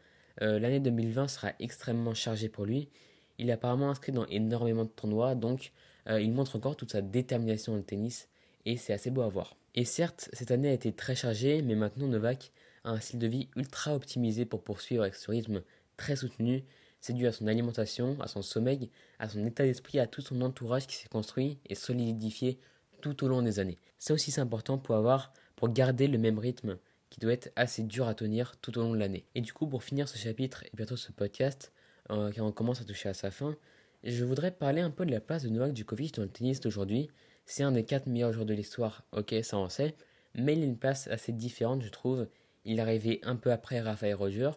L'année 0.43 0.79
2020 0.79 1.27
sera 1.29 1.53
extrêmement 1.59 2.13
chargée 2.13 2.51
pour 2.51 2.67
lui. 2.67 2.91
Il 3.39 3.49
est 3.49 3.53
apparemment 3.53 3.89
inscrit 3.89 4.13
dans 4.13 4.27
énormément 4.27 4.85
de 4.85 4.91
tournois, 4.91 5.35
donc 5.35 5.73
euh, 6.09 6.21
il 6.21 6.33
montre 6.33 6.57
encore 6.57 6.77
toute 6.77 6.93
sa 6.93 7.03
détermination 7.03 7.73
dans 7.73 7.79
le 7.79 7.85
tennis 7.85 8.29
et 8.65 8.77
c'est 8.77 8.93
assez 8.93 9.11
beau 9.11 9.23
à 9.23 9.29
voir. 9.29 9.57
Et 9.75 9.85
certes, 9.85 10.29
cette 10.33 10.51
année 10.51 10.69
a 10.69 10.73
été 10.73 10.93
très 10.93 11.15
chargée, 11.15 11.63
mais 11.63 11.75
maintenant 11.75 12.09
Novak 12.09 12.53
a 12.85 12.91
un 12.91 13.01
style 13.01 13.19
de 13.19 13.27
vie 13.27 13.49
ultra 13.57 13.95
optimisé 13.95 14.45
pour 14.45 14.63
poursuivre 14.63 15.03
avec 15.03 15.15
ce 15.15 15.31
rythme 15.31 15.63
très 15.97 16.17
soutenu 16.17 16.65
c'est 17.01 17.13
dû 17.13 17.27
à 17.27 17.33
son 17.33 17.47
alimentation, 17.47 18.17
à 18.21 18.27
son 18.27 18.43
sommeil, 18.43 18.91
à 19.19 19.29
son 19.29 19.45
état 19.47 19.65
d'esprit, 19.65 19.99
à 19.99 20.07
tout 20.07 20.21
son 20.21 20.41
entourage 20.41 20.87
qui 20.87 20.97
s'est 20.97 21.09
construit 21.09 21.59
et 21.67 21.75
solidifié 21.75 22.59
tout 23.01 23.25
au 23.25 23.29
long 23.29 23.43
des 23.43 23.61
années. 23.61 23.79
Ça 23.99 24.15
aussi 24.15 24.31
c'est 24.31 24.41
important 24.41 24.79
pour 24.79 24.97
avoir, 24.97 25.33
pour 25.57 25.69
garder 25.69 26.09
le 26.09 26.19
même 26.19 26.39
rythme 26.39 26.79
qui 27.11 27.21
doit 27.21 27.33
être 27.33 27.51
assez 27.57 27.83
dur 27.83 28.07
à 28.09 28.15
tenir 28.15 28.57
tout 28.61 28.77
au 28.79 28.83
long 28.83 28.93
de 28.93 28.99
l'année. 28.99 29.25
Et 29.35 29.41
du 29.41 29.53
coup, 29.53 29.67
pour 29.67 29.83
finir 29.83 30.09
ce 30.09 30.19
chapitre 30.19 30.65
et 30.65 30.71
bientôt 30.75 30.97
ce 30.97 31.11
podcast, 31.13 31.73
euh, 32.11 32.31
car 32.33 32.53
commence 32.53 32.81
à 32.81 32.85
toucher 32.85 33.09
à 33.09 33.15
sa 33.15 33.31
fin, 33.31 33.57
je 34.05 34.25
voudrais 34.25 34.51
parler 34.51 34.81
un 34.81 34.91
peu 34.91 35.05
de 35.05 35.11
la 35.11 35.21
place 35.21 35.43
de 35.43 35.49
Novak 35.49 35.77
Djokovic 35.77 36.15
dans 36.15 36.23
le 36.23 36.29
tennis 36.29 36.61
d'aujourd'hui. 36.61 37.09
C'est 37.47 37.63
un 37.63 37.73
des 37.73 37.85
quatre 37.85 38.07
meilleurs 38.07 38.33
joueurs 38.33 38.47
de 38.47 38.55
l'histoire, 38.55 39.05
ok, 39.13 39.35
ça 39.43 39.59
on 39.59 39.69
sait, 39.69 39.95
mais 40.35 40.55
il 40.55 40.63
a 40.63 40.67
une 40.67 40.79
place 40.79 41.09
assez 41.09 41.33
différente, 41.33 41.83
je 41.83 41.91
trouve. 41.91 42.29
Il 42.65 42.79
est 42.79 42.83
arrivé 42.83 43.21
un 43.23 43.37
peu 43.37 43.51
après 43.51 43.81
Rafael 43.81 44.15
Roger, 44.15 44.51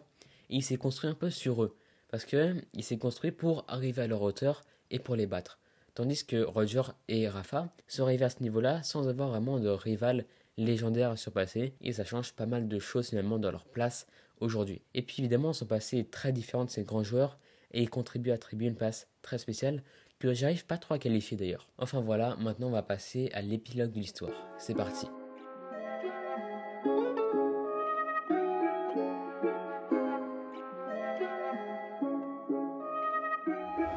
et 0.50 0.56
il 0.56 0.62
s'est 0.62 0.76
construit 0.76 1.10
un 1.10 1.14
peu 1.14 1.30
sur 1.30 1.62
eux 1.62 1.76
parce 2.12 2.26
qu'il 2.26 2.84
s'est 2.84 2.98
construit 2.98 3.32
pour 3.32 3.64
arriver 3.68 4.02
à 4.02 4.06
leur 4.06 4.20
hauteur 4.20 4.62
et 4.90 4.98
pour 4.98 5.16
les 5.16 5.26
battre. 5.26 5.58
Tandis 5.94 6.24
que 6.26 6.42
Roger 6.42 6.82
et 7.08 7.26
Rafa 7.26 7.74
sont 7.88 8.04
arrivés 8.04 8.26
à 8.26 8.30
ce 8.30 8.42
niveau-là 8.42 8.82
sans 8.82 9.08
avoir 9.08 9.30
vraiment 9.30 9.58
de 9.58 9.70
rival 9.70 10.26
légendaire 10.58 11.10
à 11.10 11.16
surpasser, 11.16 11.74
et 11.80 11.94
ça 11.94 12.04
change 12.04 12.34
pas 12.34 12.44
mal 12.44 12.68
de 12.68 12.78
choses 12.78 13.08
finalement 13.08 13.38
dans 13.38 13.50
leur 13.50 13.64
place 13.64 14.06
aujourd'hui. 14.40 14.82
Et 14.92 15.00
puis 15.00 15.16
évidemment, 15.20 15.54
son 15.54 15.64
passé 15.64 15.98
est 15.98 16.10
très 16.10 16.32
différent 16.32 16.66
de 16.66 16.70
ces 16.70 16.84
grands 16.84 17.02
joueurs, 17.02 17.38
et 17.72 17.82
ils 17.82 17.90
contribuent 17.90 18.30
à 18.30 18.34
attribuer 18.34 18.66
une 18.66 18.76
place 18.76 19.08
très 19.22 19.38
spéciale 19.38 19.82
que 20.18 20.32
j'arrive 20.32 20.66
pas 20.66 20.78
trop 20.78 20.94
à 20.94 20.98
qualifier 20.98 21.36
d'ailleurs. 21.36 21.68
Enfin 21.78 22.00
voilà, 22.00 22.36
maintenant 22.36 22.68
on 22.68 22.72
va 22.72 22.82
passer 22.82 23.30
à 23.32 23.42
l'épilogue 23.42 23.92
de 23.92 23.98
l'histoire. 23.98 24.46
C'est 24.58 24.74
parti. 24.74 25.06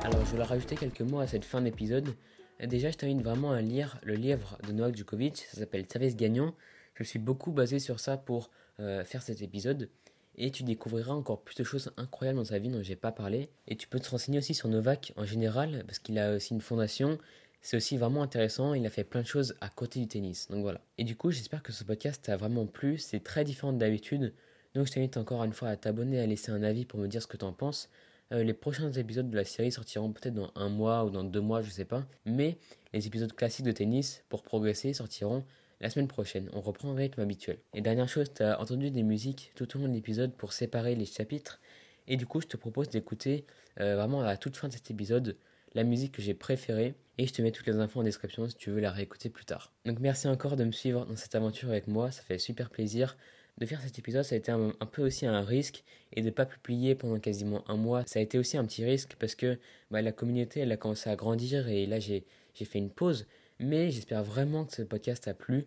Alors, 0.06 0.24
je 0.24 0.32
voulais 0.32 0.44
rajouter 0.44 0.76
quelques 0.76 1.02
mots 1.02 1.20
à 1.20 1.26
cette 1.26 1.46
fin 1.46 1.62
d'épisode. 1.62 2.16
Déjà, 2.60 2.92
je 2.92 2.98
t'invite 2.98 3.22
vraiment 3.22 3.52
à 3.52 3.62
lire 3.62 4.00
le 4.04 4.14
livre 4.14 4.58
de 4.68 4.72
Novak 4.72 4.96
Djokovic, 4.96 5.38
ça 5.38 5.58
s'appelle 5.58 5.86
Service 5.92 6.16
gagnant. 6.16 6.54
Je 6.94 7.04
suis 7.04 7.20
beaucoup 7.20 7.52
basé 7.52 7.80
sur 7.80 8.00
ça 8.00 8.16
pour 8.16 8.52
euh, 8.80 9.04
faire 9.04 9.22
cet 9.22 9.42
épisode. 9.42 9.90
Et 10.38 10.52
tu 10.52 10.64
découvriras 10.64 11.14
encore 11.14 11.42
plus 11.42 11.56
de 11.56 11.64
choses 11.64 11.92
incroyables 11.98 12.38
dans 12.38 12.46
sa 12.46 12.60
vie 12.60 12.70
dont 12.70 12.84
j'ai 12.84 12.96
pas 12.96 13.12
parlé. 13.12 13.50
Et 13.68 13.76
tu 13.76 13.88
peux 13.88 14.00
te 14.00 14.10
renseigner 14.10 14.40
aussi 14.40 14.54
sur 14.54 14.68
Novak 14.70 15.14
en 15.16 15.26
général, 15.26 15.84
parce 15.88 16.00
qu'il 16.00 16.20
a 16.20 16.36
aussi 16.36 16.54
une 16.54 16.62
fondation. 16.62 17.18
C'est 17.62 17.78
aussi 17.78 17.98
vraiment 17.98 18.22
intéressant, 18.22 18.74
il 18.74 18.86
a 18.86 18.90
fait 18.90 19.04
plein 19.04 19.22
de 19.22 19.28
choses 19.28 19.56
à 19.60 19.70
côté 19.70 20.00
du 20.00 20.08
tennis. 20.08 20.48
Donc 20.50 20.62
voilà. 20.62 20.82
Et 20.98 21.04
du 21.04 21.16
coup, 21.16 21.32
j'espère 21.32 21.64
que 21.64 21.72
ce 21.72 21.84
podcast 21.84 22.24
t'a 22.24 22.38
vraiment 22.38 22.68
plu. 22.68 22.98
C'est 22.98 23.24
très 23.24 23.44
différent 23.44 23.74
d'habitude. 23.74 24.34
Donc 24.76 24.88
je 24.88 24.92
t'invite 24.92 25.18
encore 25.18 25.44
une 25.44 25.54
fois 25.54 25.70
à 25.70 25.78
t'abonner, 25.78 26.20
à 26.20 26.28
laisser 26.28 26.52
un 26.52 26.62
avis 26.62 26.86
pour 26.86 27.00
me 27.00 27.08
dire 27.08 27.22
ce 27.22 27.28
que 27.28 27.38
tu 27.38 27.46
en 27.46 27.54
penses. 27.54 27.90
Euh, 28.32 28.44
les 28.44 28.54
prochains 28.54 28.92
épisodes 28.92 29.30
de 29.30 29.36
la 29.36 29.46
série 29.46 29.72
sortiront 29.72 30.12
peut-être 30.12 30.34
dans 30.34 30.52
un 30.56 30.70
mois 30.70 31.06
ou 31.06 31.10
dans 31.10 31.24
deux 31.24 31.42
mois, 31.42 31.62
je 31.62 31.70
sais 31.70 31.86
pas. 31.86 32.06
Mais 32.26 32.58
les 32.94 33.08
épisodes 33.08 33.34
classiques 33.34 33.66
de 33.66 33.72
tennis 33.72 34.24
pour 34.30 34.44
progresser 34.44 34.94
sortiront 34.94 35.44
la 35.82 35.90
semaine 35.90 36.08
prochaine. 36.08 36.50
On 36.54 36.62
reprend 36.62 36.92
un 36.92 36.96
rythme 36.96 37.22
habituel. 37.22 37.58
Et 37.74 37.82
dernière 37.82 38.10
chose, 38.10 38.32
tu 38.34 38.44
as 38.44 38.60
entendu 38.60 38.92
des 38.92 39.04
musiques 39.04 39.52
tout 39.56 39.76
au 39.76 39.80
long 39.80 39.88
de 39.88 39.94
l'épisode 39.94 40.34
pour 40.34 40.54
séparer 40.54 40.96
les 40.96 41.06
chapitres. 41.06 41.60
Et 42.08 42.18
du 42.18 42.26
coup, 42.26 42.42
je 42.42 42.48
te 42.48 42.58
propose 42.58 42.90
d'écouter 42.90 43.46
euh, 43.80 43.96
vraiment 43.96 44.22
à 44.22 44.26
la 44.26 44.38
toute 44.38 44.58
fin 44.58 44.68
de 44.68 44.74
cet 44.74 44.92
épisode 44.92 45.38
la 45.74 45.84
musique 45.84 46.14
que 46.14 46.22
j'ai 46.22 46.34
préférée. 46.34 46.96
Et 47.18 47.28
je 47.28 47.34
te 47.34 47.42
mets 47.42 47.52
toutes 47.52 47.68
les 47.68 47.76
infos 47.76 48.00
en 48.00 48.04
description 48.04 48.48
si 48.48 48.56
tu 48.56 48.72
veux 48.72 48.80
la 48.80 48.92
réécouter 48.92 49.30
plus 49.30 49.46
tard. 49.46 49.72
Donc 49.86 50.00
merci 50.00 50.28
encore 50.28 50.56
de 50.56 50.64
me 50.64 50.72
suivre 50.72 51.06
dans 51.06 51.16
cette 51.16 51.36
aventure 51.36 51.70
avec 51.70 51.88
moi, 51.88 52.12
ça 52.12 52.22
fait 52.24 52.40
super 52.40 52.70
plaisir 52.70 53.16
de 53.58 53.66
faire 53.66 53.82
cet 53.82 53.98
épisode, 53.98 54.24
ça 54.24 54.36
a 54.36 54.38
été 54.38 54.52
un, 54.52 54.72
peu 54.92 55.02
aussi 55.06 55.26
un 55.26 55.42
risque 55.42 55.84
et 56.12 56.22
de 56.22 56.26
ne 56.26 56.32
pas 56.32 56.46
publier 56.46 56.94
pendant 56.94 57.20
quasiment 57.20 57.64
un 57.70 57.78
mois, 57.78 58.04
ça 58.06 58.20
a 58.20 58.22
été 58.22 58.38
aussi 58.38 58.58
un 58.58 58.66
petit 58.66 58.84
risque 58.84 59.16
parce 59.18 59.34
que 59.34 59.58
bah, 59.92 60.02
la 60.02 60.12
communauté 60.12 60.60
elle 60.60 60.72
a 60.74 60.78
commencé 60.78 61.10
à 61.10 61.16
grandir 61.16 61.70
et 61.70 61.86
là 61.86 62.00
j'ai 62.00 62.26
fait 62.54 62.80
une 62.80 62.90
pause. 62.90 63.28
Mais 63.60 63.90
j'espère 63.90 64.24
vraiment 64.24 64.66
que 64.66 64.74
ce 64.74 64.82
podcast 64.82 65.28
a 65.28 65.34
plu 65.34 65.66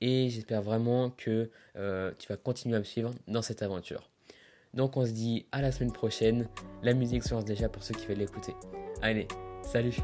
et 0.00 0.28
j'espère 0.30 0.62
vraiment 0.62 1.10
que 1.10 1.50
euh, 1.76 2.12
tu 2.18 2.28
vas 2.28 2.36
continuer 2.36 2.76
à 2.76 2.80
me 2.80 2.84
suivre 2.84 3.12
dans 3.28 3.42
cette 3.42 3.62
aventure. 3.62 4.10
Donc 4.74 4.96
on 4.96 5.04
se 5.04 5.12
dit 5.12 5.46
à 5.52 5.62
la 5.62 5.72
semaine 5.72 5.92
prochaine. 5.92 6.48
La 6.82 6.94
musique 6.94 7.22
se 7.22 7.34
lance 7.34 7.44
déjà 7.44 7.68
pour 7.68 7.82
ceux 7.82 7.94
qui 7.94 8.06
veulent 8.06 8.18
l'écouter. 8.18 8.54
Allez, 9.02 9.26
salut 9.62 9.96